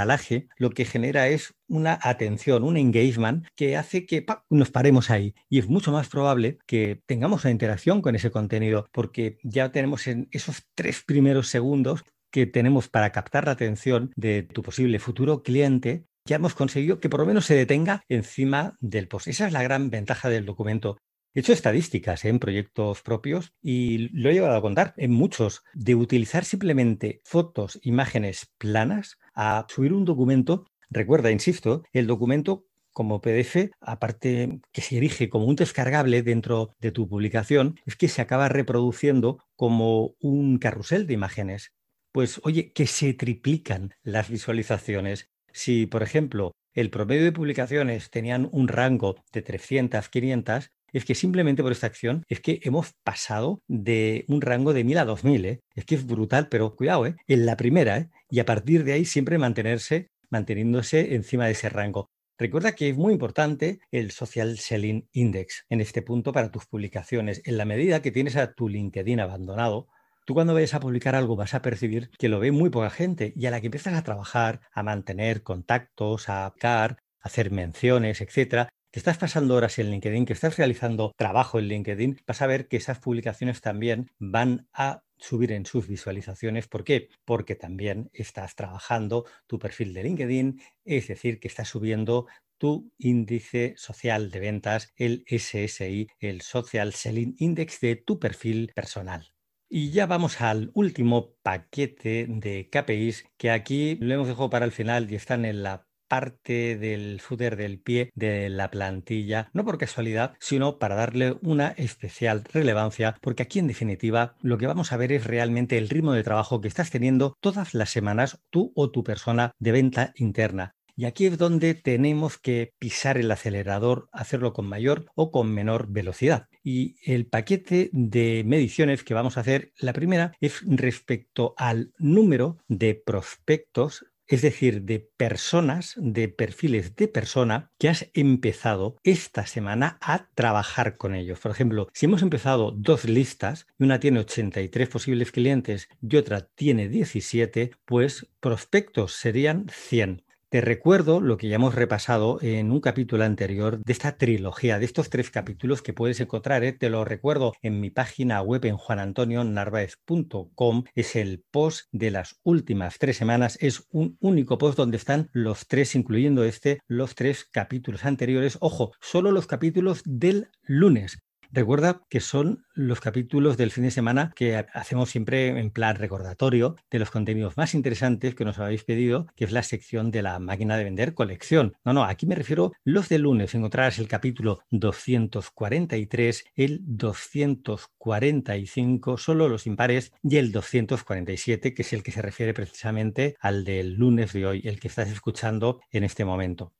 lo 0.59 0.71
que 0.71 0.85
genera 0.85 1.29
es 1.29 1.55
una 1.69 1.99
atención, 2.03 2.65
un 2.65 2.77
engagement 2.77 3.47
que 3.57 3.77
hace 3.77 4.07
que 4.07 4.25
nos 4.51 4.71
paremos 4.71 5.11
ahí. 5.11 5.35
Y 5.49 5.59
es 5.59 5.69
mucho 5.69 5.93
más 5.93 6.09
probable 6.09 6.59
que 6.67 7.01
tengamos 7.07 7.45
una 7.45 7.53
interacción 7.53 8.03
con 8.03 8.15
ese 8.15 8.31
contenido, 8.31 8.87
porque 8.93 9.39
ya 9.43 9.71
tenemos 9.73 10.07
en 10.07 10.29
esos 10.31 10.65
tres 10.75 11.03
primeros 11.07 11.49
segundos 11.49 12.05
que 12.31 12.47
tenemos 12.47 12.89
para 12.89 13.13
captar 13.13 13.47
la 13.47 13.53
atención 13.53 14.13
de 14.17 14.43
tu 14.43 14.63
posible 14.63 14.99
futuro 14.99 15.43
cliente, 15.43 16.07
ya 16.27 16.37
hemos 16.37 16.55
conseguido 16.55 16.99
que 16.99 17.09
por 17.09 17.21
lo 17.21 17.27
menos 17.27 17.47
se 17.47 17.55
detenga 17.55 18.03
encima 18.09 18.77
del 18.81 19.07
post. 19.07 19.29
Esa 19.29 19.47
es 19.47 19.53
la 19.53 19.63
gran 19.63 19.91
ventaja 19.91 20.29
del 20.29 20.45
documento. 20.45 20.99
He 21.37 21.41
hecho 21.41 21.53
estadísticas 21.53 22.25
¿eh? 22.25 22.31
en 22.31 22.39
proyectos 22.39 23.03
propios 23.03 23.53
y 23.63 24.09
lo 24.09 24.31
he 24.31 24.33
llevado 24.33 24.57
a 24.57 24.63
contar 24.63 24.95
en 24.97 25.13
muchos, 25.13 25.63
de 25.75 25.95
utilizar 25.95 26.45
simplemente 26.45 27.21
fotos, 27.25 27.79
imágenes 27.83 28.51
planas 28.59 29.19
a 29.35 29.67
subir 29.69 29.93
un 29.93 30.07
documento 30.07 30.65
Recuerda, 30.91 31.31
insisto, 31.31 31.83
el 31.93 32.07
documento 32.07 32.67
como 32.93 33.21
PDF, 33.21 33.71
aparte 33.81 34.61
que 34.73 34.81
se 34.81 34.97
erige 34.97 35.29
como 35.29 35.47
un 35.47 35.57
descargable 35.57 36.23
dentro 36.23 36.71
de 36.81 36.93
tu 36.93 37.09
publicación, 37.09 37.79
es 37.85 37.97
que 37.97 38.09
se 38.09 38.23
acaba 38.23 38.49
reproduciendo 38.49 39.43
como 39.57 40.15
un 40.21 40.59
carrusel 40.59 41.07
de 41.07 41.15
imágenes. 41.15 41.73
Pues 42.13 42.41
oye, 42.45 42.73
que 42.73 42.87
se 42.87 43.13
triplican 43.13 43.95
las 44.03 44.31
visualizaciones. 44.31 45.29
Si, 45.53 45.87
por 45.87 46.03
ejemplo, 46.03 46.53
el 46.73 46.91
promedio 46.91 47.25
de 47.25 47.33
publicaciones 47.33 48.11
tenían 48.11 48.49
un 48.53 48.69
rango 48.69 49.17
de 49.33 49.43
300, 49.43 50.09
500, 50.09 50.71
es 50.93 51.05
que 51.05 51.15
simplemente 51.15 51.63
por 51.63 51.73
esta 51.73 51.87
acción 51.87 52.25
es 52.29 52.41
que 52.41 52.61
hemos 52.63 52.93
pasado 53.05 53.61
de 53.69 54.25
un 54.29 54.41
rango 54.41 54.73
de 54.73 54.85
1000 54.85 54.99
a 54.99 55.05
2000. 55.05 55.45
¿eh? 55.45 55.61
Es 55.75 55.85
que 55.85 55.95
es 55.95 56.07
brutal, 56.07 56.49
pero 56.49 56.75
cuidado, 56.75 57.07
¿eh? 57.07 57.17
en 57.27 57.47
la 57.47 57.57
primera, 57.57 57.99
¿eh? 57.99 58.11
y 58.31 58.41
a 58.41 58.45
partir 58.45 58.85
de 58.85 58.95
ahí 58.95 59.05
siempre 59.05 59.39
mantenerse 59.39 60.09
manteniéndose 60.31 61.15
encima 61.15 61.47
de 61.47 61.53
ese 61.53 61.69
rango. 61.69 62.11
Recuerda 62.39 62.73
que 62.73 62.91
es 62.91 62.97
muy 62.97 63.15
importante 63.15 63.81
el 63.91 64.11
Social 64.11 64.59
Selling 64.59 65.09
Index 65.13 65.65
en 65.71 65.81
este 65.81 66.03
punto 66.03 66.33
para 66.33 66.51
tus 66.51 66.67
publicaciones. 66.67 67.41
En 67.47 67.57
la 67.57 67.65
medida 67.65 68.03
que 68.03 68.11
tienes 68.11 68.37
a 68.37 68.53
tu 68.53 68.69
LinkedIn 68.69 69.21
abandonado, 69.21 69.89
tú 70.27 70.35
cuando 70.35 70.53
vayas 70.53 70.75
a 70.75 70.81
publicar 70.81 71.15
algo 71.15 71.37
vas 71.37 71.55
a 71.55 71.63
percibir 71.63 72.11
que 72.19 72.29
lo 72.29 72.39
ve 72.39 72.53
muy 72.53 72.69
poca 72.69 72.91
gente 72.91 73.33
y 73.37 73.47
a 73.47 73.51
la 73.51 73.61
que 73.61 73.69
empiezas 73.69 73.95
a 73.95 74.03
trabajar, 74.03 74.61
a 74.73 74.83
mantener 74.83 75.43
contactos, 75.43 76.29
a 76.29 76.47
a 76.47 76.97
hacer 77.23 77.51
menciones, 77.51 78.21
etcétera, 78.21 78.69
que 78.91 79.01
estás 79.01 79.19
pasando 79.19 79.55
horas 79.55 79.79
en 79.79 79.91
LinkedIn, 79.91 80.27
que 80.27 80.33
estás 80.33 80.57
realizando 80.57 81.13
trabajo 81.17 81.59
en 81.59 81.69
LinkedIn, 81.69 82.21
vas 82.27 82.43
a 82.43 82.47
ver 82.47 82.69
que 82.69 82.77
esas 82.77 82.99
publicaciones 82.99 83.61
también 83.61 84.11
van 84.19 84.69
a 84.73 85.03
subir 85.19 85.53
en 85.53 85.67
sus 85.67 85.89
visualizaciones. 85.89 86.69
¿Por 86.69 86.85
qué? 86.85 87.09
Porque 87.25 87.57
también 87.57 88.11
estás 88.13 88.55
trabajando 88.55 89.25
tu 89.47 89.59
perfil 89.59 89.95
de 89.95 90.05
LinkedIn, 90.05 90.61
es 90.85 91.09
decir, 91.09 91.41
que 91.41 91.49
estás 91.49 91.69
subiendo 91.69 92.27
tu 92.59 92.91
índice 92.99 93.75
social 93.77 94.31
de 94.31 94.41
ventas, 94.41 94.93
el 94.97 95.25
SSI, 95.27 96.09
el 96.21 96.41
Social 96.41 96.93
Selling 96.95 97.35
Index 97.39 97.81
de 97.81 97.97
tu 97.97 98.19
perfil 98.19 98.73
personal. 98.75 99.33
Y 99.69 99.91
ya 99.91 100.07
vamos 100.07 100.41
al 100.41 100.71
último 100.75 101.35
paquete 101.43 102.27
de 102.29 102.71
KPIs 102.71 103.25
que 103.37 103.51
aquí 103.51 103.97
lo 104.01 104.15
hemos 104.15 104.29
dejado 104.29 104.49
para 104.49 104.65
el 104.65 104.71
final 104.71 105.11
y 105.11 105.17
están 105.17 105.45
en 105.45 105.65
la 105.65 105.86
parte 106.09 106.77
del 106.77 107.21
footer 107.21 107.57
del 107.57 107.81
pie 107.81 108.11
de 108.15 108.49
la 108.49 108.71
plantilla, 108.71 109.51
no 109.53 109.65
por 109.65 109.79
casualidad, 109.79 110.35
sino 110.41 110.79
para 110.79 110.95
darle 110.95 111.37
una 111.43 111.69
especial 111.69 112.45
relevancia, 112.53 113.17
porque 113.21 113.43
aquí 113.43 113.59
en 113.59 113.67
definitiva 113.67 114.35
lo 114.41 114.59
que 114.59 114.67
vamos 114.67 114.93
a 114.93 114.97
ver 114.97 115.13
es 115.13 115.25
realmente 115.25 115.79
el 115.79 115.89
ritmo 115.89 116.13
de 116.13 116.23
trabajo 116.23 116.61
que 116.61 116.69
estás 116.69 116.91
teniendo 116.91 117.37
todas 117.41 117.75
las 117.75 117.91
semanas 117.91 118.41
tú 118.51 118.73
o 118.75 118.91
tu 118.91 119.05
persona 119.05 119.53
de 119.59 119.73
venta 119.73 120.13
interna. 120.17 120.75
Y 120.99 121.05
aquí 121.05 121.27
es 121.27 121.37
donde 121.37 121.75
tenemos 121.75 122.39
que 122.39 122.73
pisar 122.79 123.19
el 123.19 123.31
acelerador, 123.31 124.09
hacerlo 124.13 124.55
con 124.55 124.67
mayor 124.67 125.05
o 125.15 125.31
con 125.31 125.53
menor 125.53 125.89
velocidad. 125.93 126.49
Y 126.65 126.97
el 127.05 127.27
paquete 127.27 127.91
de 127.93 128.45
mediciones 128.47 129.05
que 129.05 129.13
vamos 129.13 129.37
a 129.37 129.41
hacer, 129.41 129.73
la 129.79 129.93
primera 129.93 130.33
es 130.41 130.63
respecto 130.65 131.55
al 131.59 131.93
número 131.99 132.57
de 132.69 132.95
prospectos 132.95 134.07
es 134.29 134.43
decir, 134.43 134.83
de 134.83 135.01
personas, 135.01 135.95
de 135.97 136.29
perfiles 136.29 136.97
de 136.97 137.09
persona 137.09 137.71
que 137.79 137.89
has 137.89 138.11
empezado 138.15 138.97
esta 139.05 139.47
semana 139.47 139.99
a 140.01 140.29
trabajar 140.35 140.97
con 140.97 141.15
ellos. 141.15 141.39
Por 141.41 141.51
ejemplo, 141.53 141.89
si 141.93 142.07
hemos 142.07 142.23
empezado 142.23 142.73
dos 142.73 143.05
listas 143.05 143.67
y 143.79 143.85
una 143.85 144.01
tiene 144.01 144.21
83 144.21 144.89
posibles 144.89 145.33
clientes 145.33 145.89
y 146.03 146.17
otra 146.17 146.49
tiene 146.55 146.89
17, 146.89 147.73
pues 147.85 148.27
prospectos 148.41 149.13
serían 149.13 149.67
100. 149.71 150.26
Te 150.49 150.61
recuerdo 150.61 151.21
lo 151.21 151.39
que 151.39 151.49
ya 151.49 151.57
hemos 151.57 151.75
repasado 151.75 152.39
en 152.41 152.71
un 152.71 152.81
capítulo 152.81 153.25
anterior 153.25 153.83
de 153.83 153.93
esta 153.93 154.17
trilogía, 154.17 154.79
de 154.79 154.85
estos 154.85 155.11
tres 155.11 155.33
capítulos 155.33 155.83
que 155.83 155.93
puedes 155.93 156.21
encontrar, 156.21 156.63
¿eh? 156.63 156.73
te 156.73 156.89
lo 156.89 157.05
recuerdo 157.05 157.53
en 157.63 157.81
mi 157.81 157.91
página 157.91 158.41
web 158.43 158.65
en 158.65 158.77
juanantonionarvaez.com, 158.77 160.85
es 160.95 161.17
el 161.17 161.43
post 161.51 161.89
de 161.91 162.13
las 162.13 162.39
últimas 162.45 163.01
tres 163.01 163.17
semanas, 163.17 163.59
es 163.61 163.89
un 163.91 164.17
único 164.21 164.57
post 164.57 164.79
donde 164.79 164.99
están 164.99 165.31
los 165.33 165.67
tres, 165.67 165.97
incluyendo 165.97 166.45
este, 166.45 166.79
los 166.87 167.17
tres 167.17 167.49
capítulos 167.51 168.05
anteriores, 168.05 168.57
ojo, 168.61 168.93
solo 169.01 169.33
los 169.33 169.49
capítulos 169.49 170.03
del 170.05 170.51
lunes, 170.63 171.19
Recuerda 171.57 172.05
que 172.11 172.21
son 172.21 172.67
los 172.75 173.01
capítulos 173.01 173.57
del 173.57 173.71
fin 173.71 173.85
de 173.85 173.91
semana 173.91 174.35
que 174.37 174.67
hacemos 174.75 175.09
siempre 175.09 175.59
en 175.59 175.71
plan 175.71 175.97
recordatorio 175.97 176.77
de 176.91 176.99
los 176.99 177.11
contenidos 177.11 177.57
más 177.57 177.73
interesantes 177.73 178.35
que 178.35 178.45
nos 178.45 178.59
habéis 178.59 178.85
pedido, 178.85 179.27
que 179.35 179.47
es 179.47 179.53
la 179.53 179.63
sección 179.63 180.11
de 180.11 180.21
la 180.21 180.39
máquina 180.39 180.77
de 180.77 180.85
vender 180.85 181.15
colección. 181.15 181.75
No, 181.83 181.95
no, 181.95 182.05
aquí 182.05 182.27
me 182.27 182.35
refiero 182.35 182.73
los 182.85 183.09
de 183.09 183.21
lunes. 183.21 183.55
Encontrarás 183.55 183.99
el 183.99 184.07
capítulo 184.07 184.61
243, 184.71 186.45
el 186.57 186.81
245, 186.83 189.17
solo 189.17 189.49
los 189.49 189.67
impares, 189.67 190.13
y 190.23 190.37
el 190.37 190.53
247, 190.53 191.73
que 191.73 191.81
es 191.81 191.93
el 191.95 192.03
que 192.03 192.13
se 192.13 192.21
refiere 192.21 192.53
precisamente 192.53 193.35
al 193.41 193.65
del 193.65 193.95
lunes 193.95 194.35
de 194.35 194.45
hoy, 194.45 194.61
el 194.63 194.79
que 194.79 194.89
estás 194.89 195.09
escuchando 195.09 195.81
en 195.91 196.05
este 196.05 196.27
momento. 196.27 196.75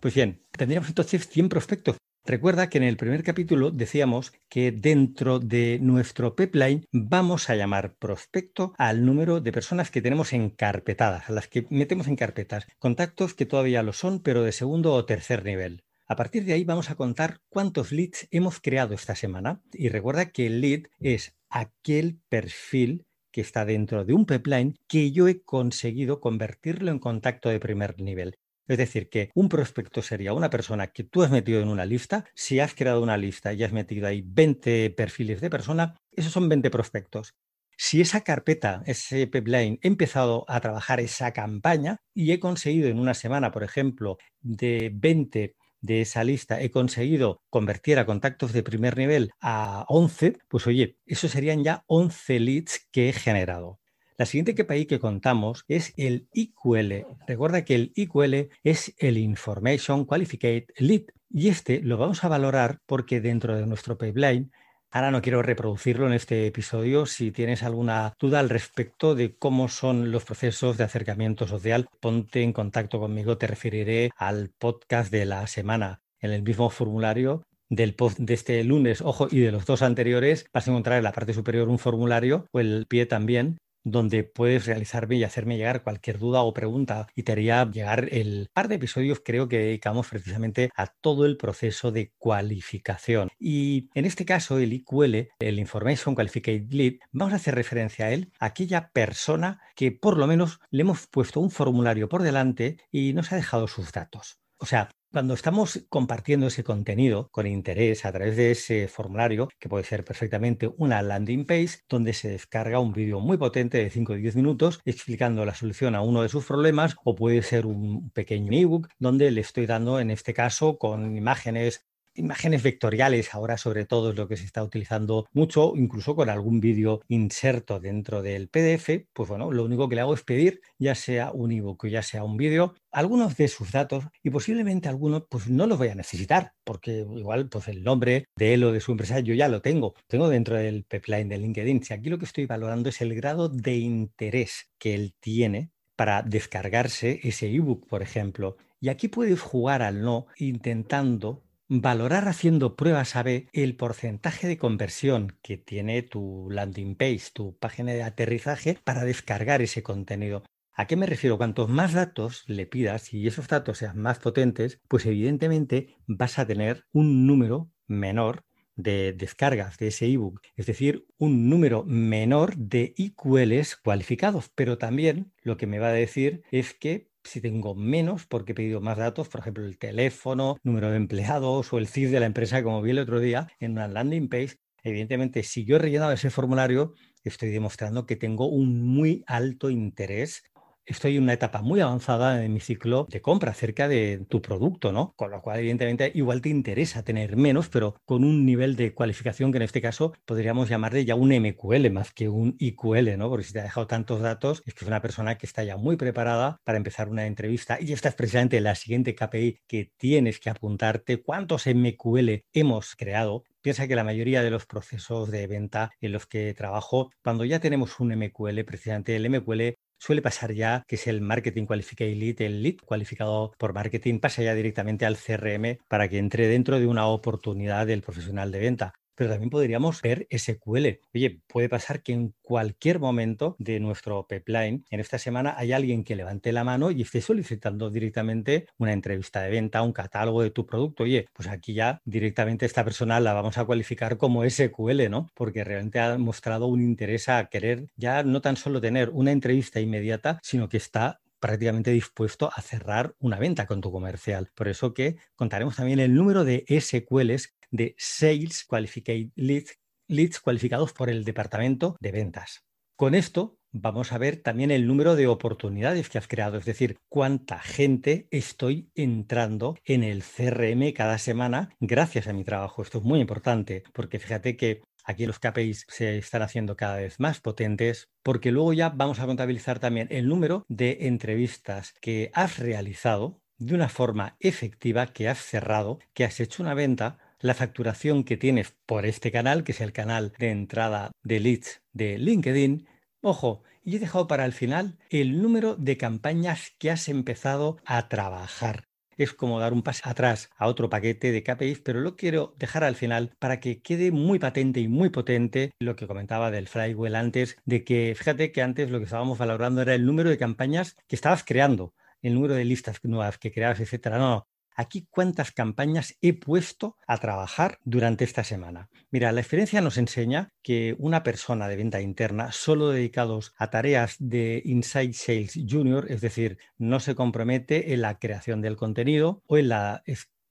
Pues 0.00 0.14
bien, 0.14 0.44
tendríamos 0.50 0.88
entonces 0.88 1.28
100 1.28 1.48
prospectos 1.48 1.96
Recuerda 2.26 2.68
que 2.68 2.78
en 2.78 2.84
el 2.84 2.96
primer 2.96 3.22
capítulo 3.22 3.70
decíamos 3.70 4.32
que 4.48 4.72
dentro 4.72 5.38
de 5.38 5.78
nuestro 5.80 6.34
pipeline 6.34 6.84
vamos 6.90 7.48
a 7.48 7.54
llamar 7.54 7.94
prospecto 7.94 8.74
al 8.78 9.06
número 9.06 9.40
de 9.40 9.52
personas 9.52 9.92
que 9.92 10.02
tenemos 10.02 10.32
encarpetadas, 10.32 11.30
a 11.30 11.32
las 11.32 11.46
que 11.46 11.68
metemos 11.70 12.08
en 12.08 12.16
carpetas, 12.16 12.66
contactos 12.80 13.34
que 13.34 13.46
todavía 13.46 13.84
lo 13.84 13.92
son, 13.92 14.18
pero 14.18 14.42
de 14.42 14.50
segundo 14.50 14.92
o 14.92 15.04
tercer 15.04 15.44
nivel. 15.44 15.84
A 16.08 16.16
partir 16.16 16.44
de 16.44 16.54
ahí 16.54 16.64
vamos 16.64 16.90
a 16.90 16.96
contar 16.96 17.38
cuántos 17.48 17.92
leads 17.92 18.26
hemos 18.32 18.58
creado 18.58 18.94
esta 18.94 19.14
semana. 19.14 19.62
Y 19.72 19.88
recuerda 19.88 20.30
que 20.30 20.46
el 20.46 20.60
lead 20.60 20.88
es 20.98 21.36
aquel 21.48 22.18
perfil 22.28 23.06
que 23.30 23.40
está 23.40 23.64
dentro 23.64 24.04
de 24.04 24.14
un 24.14 24.26
pipeline 24.26 24.74
que 24.88 25.12
yo 25.12 25.28
he 25.28 25.42
conseguido 25.42 26.18
convertirlo 26.18 26.90
en 26.90 26.98
contacto 26.98 27.50
de 27.50 27.60
primer 27.60 28.00
nivel. 28.00 28.36
Es 28.68 28.78
decir, 28.78 29.08
que 29.08 29.30
un 29.34 29.48
prospecto 29.48 30.02
sería 30.02 30.32
una 30.32 30.50
persona 30.50 30.88
que 30.88 31.04
tú 31.04 31.22
has 31.22 31.30
metido 31.30 31.60
en 31.60 31.68
una 31.68 31.86
lista. 31.86 32.24
Si 32.34 32.60
has 32.60 32.74
creado 32.74 33.02
una 33.02 33.16
lista 33.16 33.52
y 33.52 33.62
has 33.62 33.72
metido 33.72 34.06
ahí 34.06 34.22
20 34.26 34.90
perfiles 34.90 35.40
de 35.40 35.50
persona, 35.50 35.94
esos 36.12 36.32
son 36.32 36.48
20 36.48 36.70
prospectos. 36.70 37.34
Si 37.78 38.00
esa 38.00 38.22
carpeta, 38.22 38.82
ese 38.86 39.26
pipeline, 39.26 39.78
he 39.82 39.88
empezado 39.88 40.44
a 40.48 40.60
trabajar 40.60 40.98
esa 40.98 41.32
campaña 41.32 41.98
y 42.14 42.32
he 42.32 42.40
conseguido 42.40 42.88
en 42.88 42.98
una 42.98 43.14
semana, 43.14 43.50
por 43.50 43.62
ejemplo, 43.62 44.16
de 44.40 44.90
20 44.94 45.54
de 45.80 46.00
esa 46.00 46.24
lista, 46.24 46.60
he 46.60 46.70
conseguido 46.70 47.42
convertir 47.50 47.98
a 47.98 48.06
contactos 48.06 48.52
de 48.52 48.62
primer 48.62 48.96
nivel 48.96 49.30
a 49.40 49.84
11, 49.88 50.38
pues 50.48 50.66
oye, 50.66 50.96
esos 51.04 51.30
serían 51.30 51.62
ya 51.64 51.84
11 51.86 52.40
leads 52.40 52.88
que 52.90 53.10
he 53.10 53.12
generado. 53.12 53.78
La 54.18 54.24
siguiente 54.24 54.54
KPI 54.54 54.86
que 54.86 54.98
contamos 54.98 55.64
es 55.68 55.92
el 55.98 56.26
IQL. 56.32 57.04
Recuerda 57.26 57.66
que 57.66 57.74
el 57.74 57.92
IQL 57.94 58.48
es 58.64 58.94
el 58.96 59.18
Information 59.18 60.06
Qualified 60.06 60.64
Lead 60.78 61.02
y 61.28 61.48
este 61.48 61.82
lo 61.82 61.98
vamos 61.98 62.24
a 62.24 62.28
valorar 62.28 62.80
porque 62.86 63.20
dentro 63.20 63.54
de 63.54 63.66
nuestro 63.66 63.98
pipeline 63.98 64.50
Ahora 64.90 65.10
no 65.10 65.20
quiero 65.20 65.42
reproducirlo 65.42 66.06
en 66.06 66.14
este 66.14 66.46
episodio. 66.46 67.04
Si 67.04 67.30
tienes 67.30 67.62
alguna 67.62 68.14
duda 68.18 68.40
al 68.40 68.48
respecto 68.48 69.14
de 69.14 69.36
cómo 69.36 69.68
son 69.68 70.10
los 70.10 70.24
procesos 70.24 70.78
de 70.78 70.84
acercamiento 70.84 71.46
social, 71.46 71.86
ponte 72.00 72.42
en 72.42 72.54
contacto 72.54 72.98
conmigo. 72.98 73.36
Te 73.36 73.46
referiré 73.46 74.10
al 74.16 74.48
podcast 74.58 75.10
de 75.12 75.26
la 75.26 75.46
semana. 75.48 76.00
En 76.20 76.32
el 76.32 76.42
mismo 76.42 76.70
formulario 76.70 77.42
del 77.68 77.94
post 77.94 78.18
de 78.18 78.32
este 78.32 78.64
lunes, 78.64 79.02
ojo, 79.02 79.28
y 79.30 79.40
de 79.40 79.52
los 79.52 79.66
dos 79.66 79.82
anteriores, 79.82 80.46
vas 80.54 80.66
a 80.66 80.70
encontrar 80.70 80.96
en 80.96 81.04
la 81.04 81.12
parte 81.12 81.34
superior 81.34 81.68
un 81.68 81.78
formulario 81.78 82.46
o 82.52 82.60
el 82.60 82.86
pie 82.88 83.04
también 83.04 83.58
donde 83.86 84.24
puedes 84.24 84.66
realizarme 84.66 85.14
y 85.14 85.22
hacerme 85.22 85.56
llegar 85.56 85.84
cualquier 85.84 86.18
duda 86.18 86.42
o 86.42 86.52
pregunta 86.52 87.06
y 87.14 87.22
te 87.22 87.30
haría 87.30 87.70
llegar 87.70 88.08
el 88.10 88.50
par 88.52 88.66
de 88.66 88.74
episodios 88.74 89.22
creo 89.24 89.48
que 89.48 89.58
dedicamos 89.58 90.08
precisamente 90.08 90.70
a 90.74 90.88
todo 90.88 91.24
el 91.24 91.36
proceso 91.36 91.92
de 91.92 92.12
cualificación. 92.18 93.28
Y 93.38 93.88
en 93.94 94.04
este 94.04 94.24
caso 94.24 94.58
el 94.58 94.72
IQL, 94.72 95.28
el 95.38 95.58
Information 95.60 96.16
Qualified 96.16 96.72
Lead, 96.72 96.94
vamos 97.12 97.32
a 97.32 97.36
hacer 97.36 97.54
referencia 97.54 98.06
a 98.06 98.10
él, 98.10 98.32
a 98.40 98.46
aquella 98.46 98.90
persona 98.90 99.60
que 99.76 99.92
por 99.92 100.18
lo 100.18 100.26
menos 100.26 100.58
le 100.70 100.80
hemos 100.82 101.06
puesto 101.06 101.38
un 101.38 101.52
formulario 101.52 102.08
por 102.08 102.24
delante 102.24 102.78
y 102.90 103.12
nos 103.12 103.30
ha 103.30 103.36
dejado 103.36 103.68
sus 103.68 103.92
datos. 103.92 104.40
O 104.58 104.66
sea, 104.66 104.90
cuando 105.16 105.32
estamos 105.32 105.86
compartiendo 105.88 106.48
ese 106.48 106.62
contenido 106.62 107.30
con 107.30 107.46
interés 107.46 108.04
a 108.04 108.12
través 108.12 108.36
de 108.36 108.50
ese 108.50 108.86
formulario, 108.86 109.48
que 109.58 109.66
puede 109.66 109.82
ser 109.82 110.04
perfectamente 110.04 110.70
una 110.76 111.00
landing 111.00 111.46
page, 111.46 111.78
donde 111.88 112.12
se 112.12 112.28
descarga 112.28 112.80
un 112.80 112.92
vídeo 112.92 113.18
muy 113.18 113.38
potente 113.38 113.78
de 113.78 113.88
5 113.88 114.12
o 114.12 114.16
10 114.16 114.36
minutos 114.36 114.78
explicando 114.84 115.46
la 115.46 115.54
solución 115.54 115.94
a 115.94 116.02
uno 116.02 116.20
de 116.20 116.28
sus 116.28 116.44
problemas, 116.44 116.96
o 117.02 117.14
puede 117.14 117.40
ser 117.40 117.64
un 117.64 118.10
pequeño 118.10 118.52
ebook 118.52 118.88
donde 118.98 119.30
le 119.30 119.40
estoy 119.40 119.64
dando, 119.64 120.00
en 120.00 120.10
este 120.10 120.34
caso, 120.34 120.76
con 120.76 121.16
imágenes 121.16 121.86
imágenes 122.16 122.62
vectoriales 122.62 123.34
ahora 123.34 123.56
sobre 123.58 123.84
todo 123.84 124.10
es 124.10 124.16
lo 124.16 124.28
que 124.28 124.36
se 124.36 124.44
está 124.44 124.62
utilizando 124.62 125.26
mucho, 125.32 125.72
incluso 125.76 126.14
con 126.16 126.28
algún 126.28 126.60
vídeo 126.60 127.00
inserto 127.08 127.80
dentro 127.80 128.22
del 128.22 128.48
PDF, 128.48 129.06
pues 129.12 129.28
bueno, 129.28 129.52
lo 129.52 129.64
único 129.64 129.88
que 129.88 129.96
le 129.96 130.00
hago 130.00 130.14
es 130.14 130.22
pedir, 130.22 130.60
ya 130.78 130.94
sea 130.94 131.30
un 131.32 131.52
ebook 131.52 131.84
o 131.84 131.86
ya 131.86 132.02
sea 132.02 132.24
un 132.24 132.36
vídeo, 132.36 132.74
algunos 132.90 133.36
de 133.36 133.48
sus 133.48 133.72
datos 133.72 134.04
y 134.22 134.30
posiblemente 134.30 134.88
algunos 134.88 135.24
pues 135.28 135.48
no 135.48 135.66
los 135.66 135.78
voy 135.78 135.88
a 135.88 135.94
necesitar, 135.94 136.54
porque 136.64 137.06
igual 137.16 137.48
pues 137.48 137.68
el 137.68 137.84
nombre 137.84 138.26
de 138.36 138.54
él 138.54 138.64
o 138.64 138.72
de 138.72 138.80
su 138.80 138.92
empresa 138.92 139.20
yo 139.20 139.34
ya 139.34 139.48
lo 139.48 139.62
tengo, 139.62 139.94
tengo 140.06 140.28
dentro 140.28 140.56
del 140.56 140.84
pipeline 140.84 141.28
de 141.28 141.38
LinkedIn. 141.38 141.82
Si 141.84 141.94
aquí 141.94 142.08
lo 142.08 142.18
que 142.18 142.24
estoy 142.24 142.46
valorando 142.46 142.88
es 142.88 143.00
el 143.00 143.14
grado 143.14 143.48
de 143.48 143.76
interés 143.76 144.70
que 144.78 144.94
él 144.94 145.14
tiene 145.20 145.70
para 145.96 146.22
descargarse 146.22 147.20
ese 147.22 147.50
ebook, 147.50 147.86
por 147.86 148.02
ejemplo. 148.02 148.56
Y 148.80 148.90
aquí 148.90 149.08
puedes 149.08 149.40
jugar 149.40 149.82
al 149.82 150.02
no 150.02 150.26
intentando 150.36 151.42
Valorar 151.68 152.28
haciendo 152.28 152.76
pruebas 152.76 153.16
A-B 153.16 153.48
el 153.52 153.74
porcentaje 153.74 154.46
de 154.46 154.56
conversión 154.56 155.36
que 155.42 155.56
tiene 155.56 156.00
tu 156.02 156.46
landing 156.48 156.94
page, 156.94 157.32
tu 157.32 157.58
página 157.58 157.90
de 157.90 158.04
aterrizaje 158.04 158.78
para 158.84 159.02
descargar 159.02 159.60
ese 159.62 159.82
contenido. 159.82 160.44
¿A 160.72 160.86
qué 160.86 160.94
me 160.94 161.06
refiero? 161.06 161.38
Cuantos 161.38 161.68
más 161.68 161.92
datos 161.92 162.44
le 162.46 162.66
pidas 162.66 163.12
y 163.12 163.26
esos 163.26 163.48
datos 163.48 163.78
sean 163.78 163.98
más 163.98 164.20
potentes, 164.20 164.80
pues 164.86 165.06
evidentemente 165.06 165.96
vas 166.06 166.38
a 166.38 166.46
tener 166.46 166.84
un 166.92 167.26
número 167.26 167.68
menor 167.88 168.44
de 168.76 169.12
descargas 169.12 169.76
de 169.78 169.88
ese 169.88 170.06
ebook, 170.06 170.42
es 170.54 170.66
decir, 170.66 171.06
un 171.18 171.48
número 171.48 171.82
menor 171.82 172.56
de 172.56 172.94
IQLs 172.96 173.74
cualificados, 173.74 174.50
pero 174.54 174.78
también 174.78 175.32
lo 175.42 175.56
que 175.56 175.66
me 175.66 175.80
va 175.80 175.88
a 175.88 175.92
decir 175.92 176.42
es 176.52 176.74
que 176.74 177.10
si 177.26 177.40
tengo 177.40 177.74
menos 177.74 178.26
porque 178.26 178.52
he 178.52 178.54
pedido 178.54 178.80
más 178.80 178.96
datos, 178.96 179.28
por 179.28 179.40
ejemplo, 179.40 179.64
el 179.64 179.78
teléfono, 179.78 180.56
número 180.62 180.90
de 180.90 180.96
empleados 180.96 181.72
o 181.72 181.78
el 181.78 181.88
CIF 181.88 182.10
de 182.10 182.20
la 182.20 182.26
empresa, 182.26 182.62
como 182.62 182.82
vi 182.82 182.90
el 182.90 182.98
otro 182.98 183.20
día 183.20 183.48
en 183.60 183.72
una 183.72 183.88
landing 183.88 184.28
page, 184.28 184.56
evidentemente, 184.82 185.42
si 185.42 185.64
yo 185.64 185.76
he 185.76 185.78
rellenado 185.78 186.12
ese 186.12 186.30
formulario, 186.30 186.94
estoy 187.24 187.50
demostrando 187.50 188.06
que 188.06 188.16
tengo 188.16 188.48
un 188.48 188.82
muy 188.82 189.24
alto 189.26 189.70
interés 189.70 190.44
estoy 190.86 191.16
en 191.16 191.24
una 191.24 191.32
etapa 191.34 191.62
muy 191.62 191.80
avanzada 191.80 192.44
en 192.44 192.52
mi 192.52 192.60
ciclo 192.60 193.06
de 193.10 193.20
compra 193.20 193.50
acerca 193.50 193.88
de 193.88 194.24
tu 194.28 194.40
producto, 194.40 194.92
¿no? 194.92 195.12
Con 195.16 195.30
lo 195.30 195.42
cual, 195.42 195.58
evidentemente, 195.58 196.12
igual 196.14 196.40
te 196.40 196.48
interesa 196.48 197.02
tener 197.02 197.36
menos, 197.36 197.68
pero 197.68 197.96
con 198.04 198.24
un 198.24 198.46
nivel 198.46 198.76
de 198.76 198.94
cualificación 198.94 199.52
que 199.52 199.58
en 199.58 199.62
este 199.62 199.82
caso 199.82 200.12
podríamos 200.24 200.68
llamarle 200.68 201.04
ya 201.04 201.14
un 201.14 201.32
MQL 201.32 201.90
más 201.90 202.12
que 202.12 202.28
un 202.28 202.56
IQL, 202.58 203.18
¿no? 203.18 203.28
Porque 203.28 203.44
si 203.44 203.52
te 203.52 203.60
ha 203.60 203.64
dejado 203.64 203.86
tantos 203.86 204.20
datos, 204.20 204.62
es 204.64 204.74
que 204.74 204.84
es 204.84 204.88
una 204.88 205.02
persona 205.02 205.36
que 205.36 205.46
está 205.46 205.64
ya 205.64 205.76
muy 205.76 205.96
preparada 205.96 206.60
para 206.64 206.78
empezar 206.78 207.08
una 207.08 207.26
entrevista 207.26 207.78
y 207.80 207.92
esta 207.92 208.08
es 208.08 208.14
precisamente 208.14 208.60
la 208.60 208.74
siguiente 208.74 209.14
KPI 209.14 209.60
que 209.66 209.92
tienes 209.96 210.38
que 210.40 210.50
apuntarte. 210.50 211.22
¿Cuántos 211.22 211.66
MQL 211.66 212.44
hemos 212.52 212.94
creado? 212.96 213.44
Piensa 213.60 213.88
que 213.88 213.96
la 213.96 214.04
mayoría 214.04 214.42
de 214.42 214.50
los 214.50 214.66
procesos 214.66 215.30
de 215.30 215.46
venta 215.48 215.90
en 216.00 216.12
los 216.12 216.26
que 216.26 216.54
trabajo, 216.54 217.10
cuando 217.22 217.44
ya 217.44 217.58
tenemos 217.58 217.98
un 217.98 218.12
MQL, 218.16 218.64
precisamente 218.64 219.16
el 219.16 219.28
MQL 219.28 219.74
suele 219.98 220.22
pasar 220.22 220.52
ya 220.52 220.84
que 220.86 220.96
es 220.96 221.06
el 221.06 221.20
Marketing 221.20 221.66
Qualified 221.66 222.16
Lead, 222.16 222.40
el 222.42 222.62
lead 222.62 222.76
cualificado 222.84 223.52
por 223.58 223.72
marketing, 223.74 224.20
pasa 224.20 224.42
ya 224.42 224.54
directamente 224.54 225.06
al 225.06 225.16
CRM 225.16 225.78
para 225.88 226.08
que 226.08 226.18
entre 226.18 226.48
dentro 226.48 226.78
de 226.78 226.86
una 226.86 227.06
oportunidad 227.08 227.86
del 227.86 228.02
profesional 228.02 228.50
de 228.52 228.58
venta. 228.60 228.92
Pero 229.16 229.30
también 229.30 229.50
podríamos 229.50 230.00
ver 230.02 230.28
SQL. 230.30 231.00
Oye, 231.14 231.40
puede 231.48 231.68
pasar 231.68 232.02
que 232.02 232.12
en 232.12 232.34
cualquier 232.42 233.00
momento 233.00 233.56
de 233.58 233.80
nuestro 233.80 234.26
pipeline, 234.28 234.84
en 234.90 235.00
esta 235.00 235.18
semana, 235.18 235.54
hay 235.56 235.72
alguien 235.72 236.04
que 236.04 236.14
levante 236.14 236.52
la 236.52 236.62
mano 236.62 236.90
y 236.90 237.02
esté 237.02 237.20
solicitando 237.20 237.90
directamente 237.90 238.66
una 238.78 238.92
entrevista 238.92 239.42
de 239.42 239.50
venta, 239.50 239.82
un 239.82 239.92
catálogo 239.92 240.42
de 240.42 240.50
tu 240.50 240.66
producto. 240.66 241.02
Oye, 241.02 241.26
pues 241.32 241.48
aquí 241.48 241.74
ya 241.74 242.00
directamente 242.04 242.66
esta 242.66 242.84
persona 242.84 243.18
la 243.18 243.32
vamos 243.32 243.58
a 243.58 243.64
cualificar 243.64 244.16
como 244.16 244.44
SQL, 244.48 245.10
¿no? 245.10 245.30
Porque 245.34 245.64
realmente 245.64 245.98
ha 245.98 246.18
mostrado 246.18 246.66
un 246.66 246.82
interés 246.82 247.28
a 247.28 247.46
querer 247.46 247.86
ya 247.96 248.22
no 248.22 248.40
tan 248.40 248.56
solo 248.56 248.80
tener 248.80 249.10
una 249.10 249.32
entrevista 249.32 249.80
inmediata, 249.80 250.38
sino 250.42 250.68
que 250.68 250.76
está 250.76 251.20
prácticamente 251.40 251.90
dispuesto 251.90 252.50
a 252.54 252.60
cerrar 252.62 253.14
una 253.18 253.38
venta 253.38 253.66
con 253.66 253.80
tu 253.80 253.92
comercial. 253.92 254.50
Por 254.54 254.68
eso 254.68 254.94
que 254.94 255.16
contaremos 255.34 255.76
también 255.76 256.00
el 256.00 256.14
número 256.14 256.44
de 256.44 256.64
SQLs 256.68 257.55
de 257.70 257.94
Sales 257.98 258.64
Qualified 258.64 259.30
Leads, 259.36 260.40
cualificados 260.40 260.92
por 260.92 261.10
el 261.10 261.24
departamento 261.24 261.96
de 262.00 262.12
ventas. 262.12 262.64
Con 262.96 263.14
esto 263.14 263.58
vamos 263.72 264.12
a 264.12 264.18
ver 264.18 264.36
también 264.36 264.70
el 264.70 264.86
número 264.86 265.16
de 265.16 265.26
oportunidades 265.26 266.08
que 266.08 266.18
has 266.18 266.28
creado, 266.28 266.56
es 266.56 266.64
decir, 266.64 266.96
cuánta 267.08 267.58
gente 267.58 268.26
estoy 268.30 268.90
entrando 268.94 269.76
en 269.84 270.02
el 270.02 270.22
CRM 270.22 270.92
cada 270.94 271.18
semana 271.18 271.70
gracias 271.80 272.26
a 272.26 272.32
mi 272.32 272.44
trabajo. 272.44 272.82
Esto 272.82 272.98
es 272.98 273.04
muy 273.04 273.20
importante 273.20 273.82
porque 273.92 274.18
fíjate 274.18 274.56
que 274.56 274.82
Aquí 275.08 275.24
los 275.24 275.38
KPIs 275.38 275.86
se 275.88 276.18
están 276.18 276.42
haciendo 276.42 276.76
cada 276.76 276.96
vez 276.96 277.20
más 277.20 277.38
potentes 277.38 278.08
porque 278.24 278.50
luego 278.50 278.72
ya 278.72 278.88
vamos 278.88 279.20
a 279.20 279.26
contabilizar 279.26 279.78
también 279.78 280.08
el 280.10 280.26
número 280.26 280.66
de 280.68 280.98
entrevistas 281.02 281.94
que 282.00 282.32
has 282.34 282.58
realizado 282.58 283.40
de 283.56 283.76
una 283.76 283.88
forma 283.88 284.36
efectiva, 284.40 285.06
que 285.06 285.28
has 285.28 285.38
cerrado, 285.38 286.00
que 286.12 286.24
has 286.24 286.40
hecho 286.40 286.60
una 286.60 286.74
venta, 286.74 287.18
la 287.40 287.54
facturación 287.54 288.24
que 288.24 288.36
tienes 288.36 288.74
por 288.86 289.06
este 289.06 289.30
canal, 289.30 289.64
que 289.64 289.72
es 289.72 289.80
el 289.80 289.92
canal 289.92 290.32
de 290.38 290.50
entrada 290.50 291.12
de 291.22 291.40
leads 291.40 291.82
de 291.92 292.18
LinkedIn. 292.18 292.86
Ojo, 293.20 293.62
y 293.84 293.96
he 293.96 293.98
dejado 293.98 294.26
para 294.26 294.44
el 294.44 294.52
final 294.52 294.98
el 295.10 295.40
número 295.40 295.76
de 295.76 295.96
campañas 295.96 296.72
que 296.78 296.90
has 296.90 297.08
empezado 297.08 297.78
a 297.84 298.08
trabajar 298.08 298.88
es 299.16 299.32
como 299.32 299.60
dar 299.60 299.72
un 299.72 299.82
paso 299.82 300.02
atrás 300.08 300.50
a 300.56 300.66
otro 300.66 300.90
paquete 300.90 301.32
de 301.32 301.42
KPIs, 301.42 301.80
pero 301.80 302.00
lo 302.00 302.16
quiero 302.16 302.54
dejar 302.58 302.84
al 302.84 302.96
final 302.96 303.32
para 303.38 303.60
que 303.60 303.80
quede 303.80 304.10
muy 304.12 304.38
patente 304.38 304.80
y 304.80 304.88
muy 304.88 305.10
potente 305.10 305.72
lo 305.78 305.96
que 305.96 306.06
comentaba 306.06 306.50
del 306.50 306.68
flywheel 306.68 307.14
antes, 307.14 307.56
de 307.64 307.84
que 307.84 308.14
fíjate 308.16 308.52
que 308.52 308.62
antes 308.62 308.90
lo 308.90 308.98
que 308.98 309.04
estábamos 309.04 309.38
valorando 309.38 309.82
era 309.82 309.94
el 309.94 310.06
número 310.06 310.30
de 310.30 310.38
campañas 310.38 310.96
que 311.08 311.16
estabas 311.16 311.44
creando, 311.44 311.94
el 312.22 312.34
número 312.34 312.54
de 312.54 312.64
listas 312.64 312.98
nuevas 313.04 313.38
que 313.38 313.52
creabas, 313.52 313.80
etcétera. 313.80 314.18
No, 314.18 314.30
no, 314.30 314.48
aquí 314.76 315.06
cuántas 315.10 315.50
campañas 315.50 316.16
he 316.20 316.34
puesto 316.34 316.96
a 317.06 317.18
trabajar 317.18 317.78
durante 317.84 318.24
esta 318.24 318.44
semana. 318.44 318.88
Mira, 319.10 319.32
la 319.32 319.40
experiencia 319.40 319.80
nos 319.80 319.98
enseña 319.98 320.50
que 320.62 320.94
una 320.98 321.22
persona 321.22 321.68
de 321.68 321.76
venta 321.76 322.00
interna 322.00 322.52
solo 322.52 322.90
dedicados 322.90 323.52
a 323.56 323.70
tareas 323.70 324.16
de 324.18 324.62
Inside 324.64 325.14
Sales 325.14 325.58
Junior, 325.68 326.06
es 326.10 326.20
decir, 326.20 326.58
no 326.78 327.00
se 327.00 327.14
compromete 327.14 327.92
en 327.94 328.02
la 328.02 328.18
creación 328.18 328.60
del 328.60 328.76
contenido 328.76 329.42
o 329.46 329.58
en 329.58 329.68
la 329.70 330.02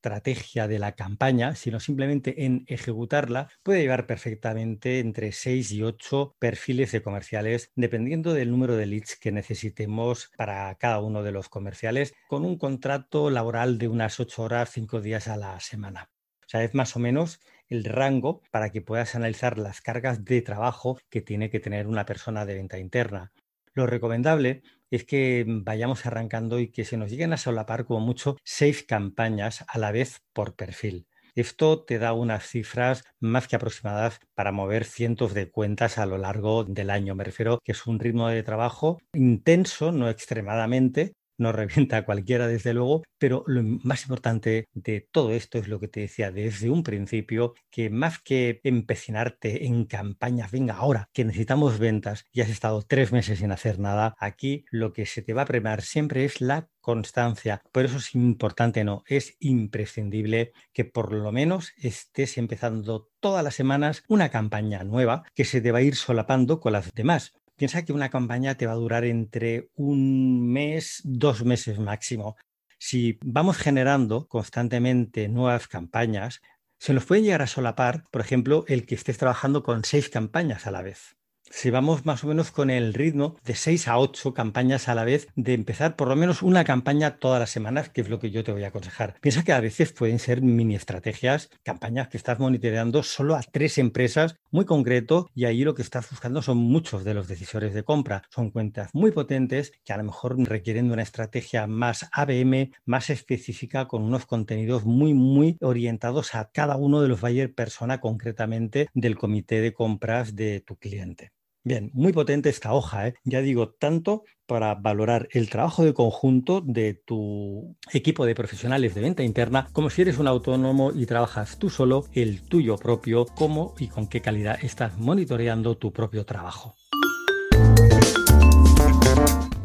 estrategia 0.05 0.67
de 0.67 0.77
la 0.77 0.91
campaña, 0.91 1.55
sino 1.55 1.79
simplemente 1.79 2.45
en 2.45 2.63
ejecutarla, 2.67 3.49
puede 3.63 3.81
llevar 3.81 4.05
perfectamente 4.05 4.99
entre 4.99 5.31
6 5.31 5.71
y 5.71 5.81
8 5.81 6.35
perfiles 6.37 6.91
de 6.91 7.01
comerciales, 7.01 7.71
dependiendo 7.75 8.35
del 8.35 8.51
número 8.51 8.75
de 8.75 8.85
leads 8.85 9.15
que 9.15 9.31
necesitemos 9.31 10.29
para 10.37 10.75
cada 10.75 11.01
uno 11.01 11.23
de 11.23 11.31
los 11.31 11.49
comerciales, 11.49 12.13
con 12.27 12.45
un 12.45 12.59
contrato 12.59 13.31
laboral 13.31 13.79
de 13.79 13.87
unas 13.87 14.19
8 14.19 14.43
horas, 14.43 14.69
5 14.71 15.01
días 15.01 15.27
a 15.27 15.37
la 15.37 15.59
semana. 15.59 16.11
O 16.41 16.49
sea, 16.49 16.63
es 16.63 16.75
más 16.75 16.95
o 16.95 16.99
menos 16.99 17.39
el 17.67 17.83
rango 17.83 18.43
para 18.51 18.69
que 18.69 18.83
puedas 18.83 19.15
analizar 19.15 19.57
las 19.57 19.81
cargas 19.81 20.23
de 20.23 20.43
trabajo 20.43 20.99
que 21.09 21.21
tiene 21.21 21.49
que 21.49 21.59
tener 21.59 21.87
una 21.87 22.05
persona 22.05 22.45
de 22.45 22.53
venta 22.53 22.77
interna. 22.77 23.31
Lo 23.73 23.87
recomendable 23.87 24.61
es 24.91 25.05
que 25.05 25.45
vayamos 25.47 26.05
arrancando 26.05 26.59
y 26.59 26.69
que 26.69 26.85
se 26.85 26.97
nos 26.97 27.09
lleguen 27.09 27.33
a 27.33 27.37
solapar 27.37 27.85
como 27.85 27.99
mucho 27.99 28.37
seis 28.43 28.83
campañas 28.83 29.65
a 29.67 29.77
la 29.77 29.91
vez 29.91 30.21
por 30.33 30.55
perfil. 30.55 31.07
Esto 31.35 31.83
te 31.83 31.99
da 31.99 32.13
unas 32.13 32.47
cifras 32.47 33.03
más 33.19 33.49
que 33.49 33.57
aproximadas 33.57 34.19
para 34.35 34.53
mover 34.53 34.85
cientos 34.85 35.33
de 35.33 35.51
cuentas 35.51 35.97
a 35.97 36.05
lo 36.05 36.17
largo 36.17 36.63
del 36.63 36.89
año. 36.89 37.13
Me 37.13 37.25
refiero 37.25 37.59
que 37.61 37.73
es 37.73 37.85
un 37.87 37.99
ritmo 37.99 38.29
de 38.29 38.41
trabajo 38.41 38.99
intenso, 39.13 39.91
no 39.91 40.09
extremadamente, 40.09 41.13
no 41.37 41.51
revienta 41.51 41.97
a 41.97 42.05
cualquiera, 42.05 42.47
desde 42.47 42.73
luego, 42.73 43.03
pero 43.17 43.43
lo 43.47 43.63
más 43.63 44.03
importante 44.03 44.67
de 44.73 45.07
todo 45.11 45.31
esto 45.31 45.57
es 45.57 45.67
lo 45.67 45.79
que 45.79 45.87
te 45.87 46.01
decía 46.01 46.31
desde 46.31 46.69
un 46.69 46.83
principio, 46.83 47.53
que 47.71 47.89
más 47.89 48.19
que 48.19 48.59
empecinarte 48.63 49.65
en 49.65 49.85
campañas, 49.85 50.51
venga 50.51 50.75
ahora 50.75 51.09
que 51.13 51.25
necesitamos 51.25 51.79
ventas 51.79 52.25
y 52.31 52.41
has 52.41 52.49
estado 52.49 52.81
tres 52.81 53.11
meses 53.11 53.39
sin 53.39 53.51
hacer 53.51 53.79
nada, 53.79 54.15
aquí 54.19 54.65
lo 54.69 54.93
que 54.93 55.05
se 55.05 55.21
te 55.21 55.33
va 55.33 55.43
a 55.43 55.45
premiar 55.45 55.81
siempre 55.81 56.25
es 56.25 56.41
la 56.41 56.69
constancia. 56.81 57.61
Por 57.71 57.85
eso 57.85 57.97
es 57.97 58.13
importante, 58.13 58.83
no, 58.83 59.03
es 59.07 59.35
imprescindible 59.39 60.53
que 60.71 60.85
por 60.85 61.11
lo 61.13 61.31
menos 61.31 61.73
estés 61.77 62.37
empezando 62.37 63.09
todas 63.19 63.43
las 63.43 63.55
semanas 63.55 64.03
una 64.07 64.29
campaña 64.29 64.83
nueva 64.83 65.23
que 65.33 65.45
se 65.45 65.61
te 65.61 65.71
va 65.71 65.79
a 65.79 65.81
ir 65.81 65.95
solapando 65.95 66.59
con 66.59 66.73
las 66.73 66.91
demás. 66.93 67.33
Piensa 67.57 67.85
que 67.85 67.93
una 67.93 68.09
campaña 68.09 68.55
te 68.55 68.67
va 68.67 68.73
a 68.73 68.75
durar 68.75 69.05
entre 69.05 69.69
un 69.75 70.51
mes, 70.51 71.01
dos 71.05 71.45
meses 71.45 71.79
máximo. 71.79 72.35
Si 72.77 73.17
vamos 73.23 73.57
generando 73.57 74.27
constantemente 74.27 75.29
nuevas 75.29 75.67
campañas, 75.67 76.41
se 76.77 76.93
nos 76.93 77.05
puede 77.05 77.21
llegar 77.21 77.41
a 77.41 77.47
solapar, 77.47 78.03
por 78.11 78.19
ejemplo, 78.19 78.65
el 78.67 78.85
que 78.85 78.95
estés 78.95 79.17
trabajando 79.17 79.63
con 79.63 79.85
seis 79.85 80.09
campañas 80.09 80.67
a 80.67 80.71
la 80.71 80.81
vez 80.81 81.15
si 81.49 81.69
vamos 81.69 82.05
más 82.05 82.23
o 82.23 82.27
menos 82.27 82.51
con 82.51 82.69
el 82.69 82.93
ritmo 82.93 83.37
de 83.43 83.55
6 83.55 83.87
a 83.87 83.97
8 83.97 84.33
campañas 84.33 84.87
a 84.87 84.95
la 84.95 85.05
vez, 85.05 85.27
de 85.35 85.53
empezar 85.53 85.95
por 85.95 86.07
lo 86.07 86.15
menos 86.15 86.41
una 86.41 86.63
campaña 86.63 87.17
todas 87.17 87.39
las 87.39 87.49
semanas, 87.49 87.89
que 87.89 88.01
es 88.01 88.09
lo 88.09 88.19
que 88.19 88.31
yo 88.31 88.43
te 88.43 88.51
voy 88.51 88.63
a 88.63 88.69
aconsejar. 88.69 89.15
Piensa 89.21 89.43
que 89.43 89.53
a 89.53 89.59
veces 89.59 89.93
pueden 89.93 90.19
ser 90.19 90.41
mini 90.41 90.75
estrategias, 90.75 91.49
campañas 91.63 92.07
que 92.07 92.17
estás 92.17 92.39
monitoreando 92.39 93.03
solo 93.03 93.35
a 93.35 93.41
tres 93.41 93.77
empresas 93.77 94.35
muy 94.55 94.65
concreto 94.65 95.29
y 95.35 95.45
ahí 95.45 95.63
lo 95.63 95.75
que 95.75 95.81
estás 95.81 96.09
buscando 96.09 96.41
son 96.41 96.57
muchos 96.57 97.03
de 97.03 97.13
los 97.13 97.27
decisores 97.27 97.73
de 97.73 97.83
compra. 97.83 98.23
Son 98.29 98.51
cuentas 98.51 98.89
muy 98.93 99.11
potentes 99.11 99.73
que 99.83 99.93
a 99.93 99.97
lo 99.97 100.05
mejor 100.05 100.37
requieren 100.39 100.87
de 100.87 100.93
una 100.93 101.03
estrategia 101.03 101.67
más 101.67 102.09
ABM, 102.13 102.71
más 102.85 103.09
específica, 103.09 103.87
con 103.87 104.01
unos 104.01 104.25
contenidos 104.25 104.85
muy, 104.85 105.13
muy 105.13 105.57
orientados 105.61 106.35
a 106.35 106.49
cada 106.51 106.77
uno 106.77 107.01
de 107.01 107.09
los 107.09 107.19
buyer 107.19 107.53
persona 107.53 107.99
concretamente 107.99 108.87
del 108.93 109.17
comité 109.17 109.59
de 109.59 109.73
compras 109.73 110.35
de 110.35 110.61
tu 110.61 110.77
cliente. 110.77 111.33
Bien, 111.67 111.89
muy 111.95 112.13
potente 112.13 112.49
esta 112.49 112.73
hoja, 112.73 113.07
¿eh? 113.07 113.15
ya 113.23 113.41
digo, 113.41 113.69
tanto 113.69 114.23
para 114.45 114.75
valorar 114.75 115.27
el 115.31 115.49
trabajo 115.49 115.83
de 115.83 115.95
conjunto 115.95 116.61
de 116.61 116.93
tu 116.93 117.75
equipo 117.91 118.27
de 118.27 118.35
profesionales 118.35 118.93
de 118.93 119.01
venta 119.01 119.23
interna, 119.23 119.67
como 119.73 119.89
si 119.89 120.03
eres 120.03 120.19
un 120.19 120.27
autónomo 120.27 120.91
y 120.93 121.07
trabajas 121.07 121.57
tú 121.57 121.71
solo, 121.71 122.05
el 122.13 122.43
tuyo 122.43 122.75
propio, 122.75 123.25
cómo 123.25 123.73
y 123.79 123.87
con 123.87 124.05
qué 124.05 124.21
calidad 124.21 124.63
estás 124.63 124.99
monitoreando 124.99 125.75
tu 125.75 125.91
propio 125.91 126.23
trabajo. 126.23 126.75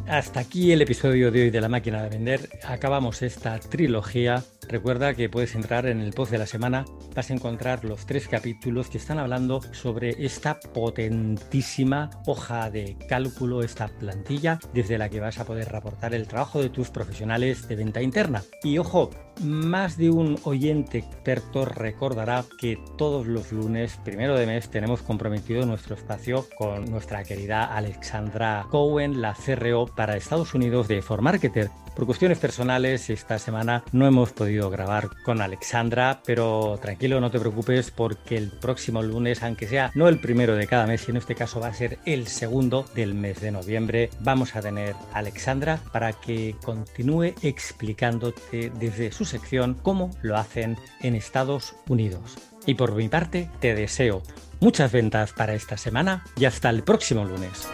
Hasta 0.06 0.40
aquí 0.40 0.72
el 0.72 0.80
episodio 0.80 1.30
de 1.30 1.42
hoy 1.42 1.50
de 1.50 1.60
la 1.60 1.68
máquina 1.68 2.02
de 2.02 2.08
vender. 2.08 2.48
Acabamos 2.64 3.20
esta 3.20 3.60
trilogía 3.60 4.42
Recuerda 4.68 5.14
que 5.14 5.28
puedes 5.28 5.54
entrar 5.54 5.86
en 5.86 6.00
el 6.00 6.12
post 6.12 6.30
de 6.30 6.38
la 6.38 6.46
semana, 6.46 6.84
vas 7.14 7.30
a 7.30 7.34
encontrar 7.34 7.84
los 7.84 8.06
tres 8.06 8.28
capítulos 8.28 8.88
que 8.88 8.98
están 8.98 9.18
hablando 9.18 9.60
sobre 9.72 10.24
esta 10.24 10.60
potentísima 10.60 12.10
hoja 12.26 12.70
de 12.70 12.96
cálculo, 13.08 13.62
esta 13.62 13.88
plantilla 13.88 14.58
desde 14.72 14.98
la 14.98 15.08
que 15.08 15.20
vas 15.20 15.38
a 15.38 15.44
poder 15.44 15.70
reportar 15.70 16.14
el 16.14 16.28
trabajo 16.28 16.62
de 16.62 16.70
tus 16.70 16.90
profesionales 16.90 17.66
de 17.68 17.76
venta 17.76 18.00
interna. 18.00 18.42
Y 18.62 18.78
ojo, 18.78 19.10
más 19.42 19.96
de 19.96 20.10
un 20.10 20.38
oyente 20.44 20.98
experto 20.98 21.64
recordará 21.64 22.44
que 22.58 22.78
todos 22.96 23.26
los 23.26 23.52
lunes, 23.52 23.98
primero 24.04 24.38
de 24.38 24.46
mes, 24.46 24.70
tenemos 24.70 25.02
comprometido 25.02 25.64
nuestro 25.66 25.96
espacio 25.96 26.46
con 26.56 26.84
nuestra 26.84 27.24
querida 27.24 27.64
Alexandra 27.64 28.66
Cohen, 28.70 29.20
la 29.20 29.34
CRO 29.34 29.86
para 29.86 30.16
Estados 30.16 30.54
Unidos 30.54 30.88
de 30.88 31.02
Marketer. 31.20 31.70
Por 31.94 32.06
cuestiones 32.06 32.38
personales, 32.38 33.10
esta 33.10 33.38
semana 33.38 33.84
no 33.92 34.06
hemos 34.06 34.32
podido 34.32 34.70
grabar 34.70 35.10
con 35.24 35.40
Alexandra, 35.40 36.22
pero 36.24 36.78
tranquilo, 36.80 37.20
no 37.20 37.30
te 37.30 37.40
preocupes 37.40 37.90
porque 37.90 38.36
el 38.36 38.50
próximo 38.50 39.02
lunes, 39.02 39.42
aunque 39.42 39.66
sea 39.66 39.90
no 39.94 40.08
el 40.08 40.18
primero 40.18 40.54
de 40.54 40.66
cada 40.66 40.86
mes, 40.86 41.06
y 41.06 41.10
en 41.10 41.18
este 41.18 41.34
caso 41.34 41.60
va 41.60 41.68
a 41.68 41.74
ser 41.74 41.98
el 42.06 42.26
segundo 42.26 42.86
del 42.94 43.14
mes 43.14 43.40
de 43.40 43.50
noviembre, 43.50 44.10
vamos 44.20 44.56
a 44.56 44.62
tener 44.62 44.94
a 45.12 45.18
Alexandra 45.18 45.80
para 45.92 46.12
que 46.12 46.56
continúe 46.64 47.34
explicándote 47.42 48.72
desde 48.78 49.12
su 49.12 49.24
sección 49.24 49.74
cómo 49.82 50.10
lo 50.22 50.36
hacen 50.36 50.78
en 51.02 51.14
Estados 51.14 51.74
Unidos. 51.88 52.38
Y 52.66 52.74
por 52.74 52.94
mi 52.94 53.08
parte, 53.08 53.50
te 53.60 53.74
deseo 53.74 54.22
muchas 54.60 54.92
ventas 54.92 55.32
para 55.32 55.54
esta 55.54 55.76
semana 55.76 56.24
y 56.36 56.44
hasta 56.44 56.70
el 56.70 56.82
próximo 56.82 57.24
lunes. 57.24 57.66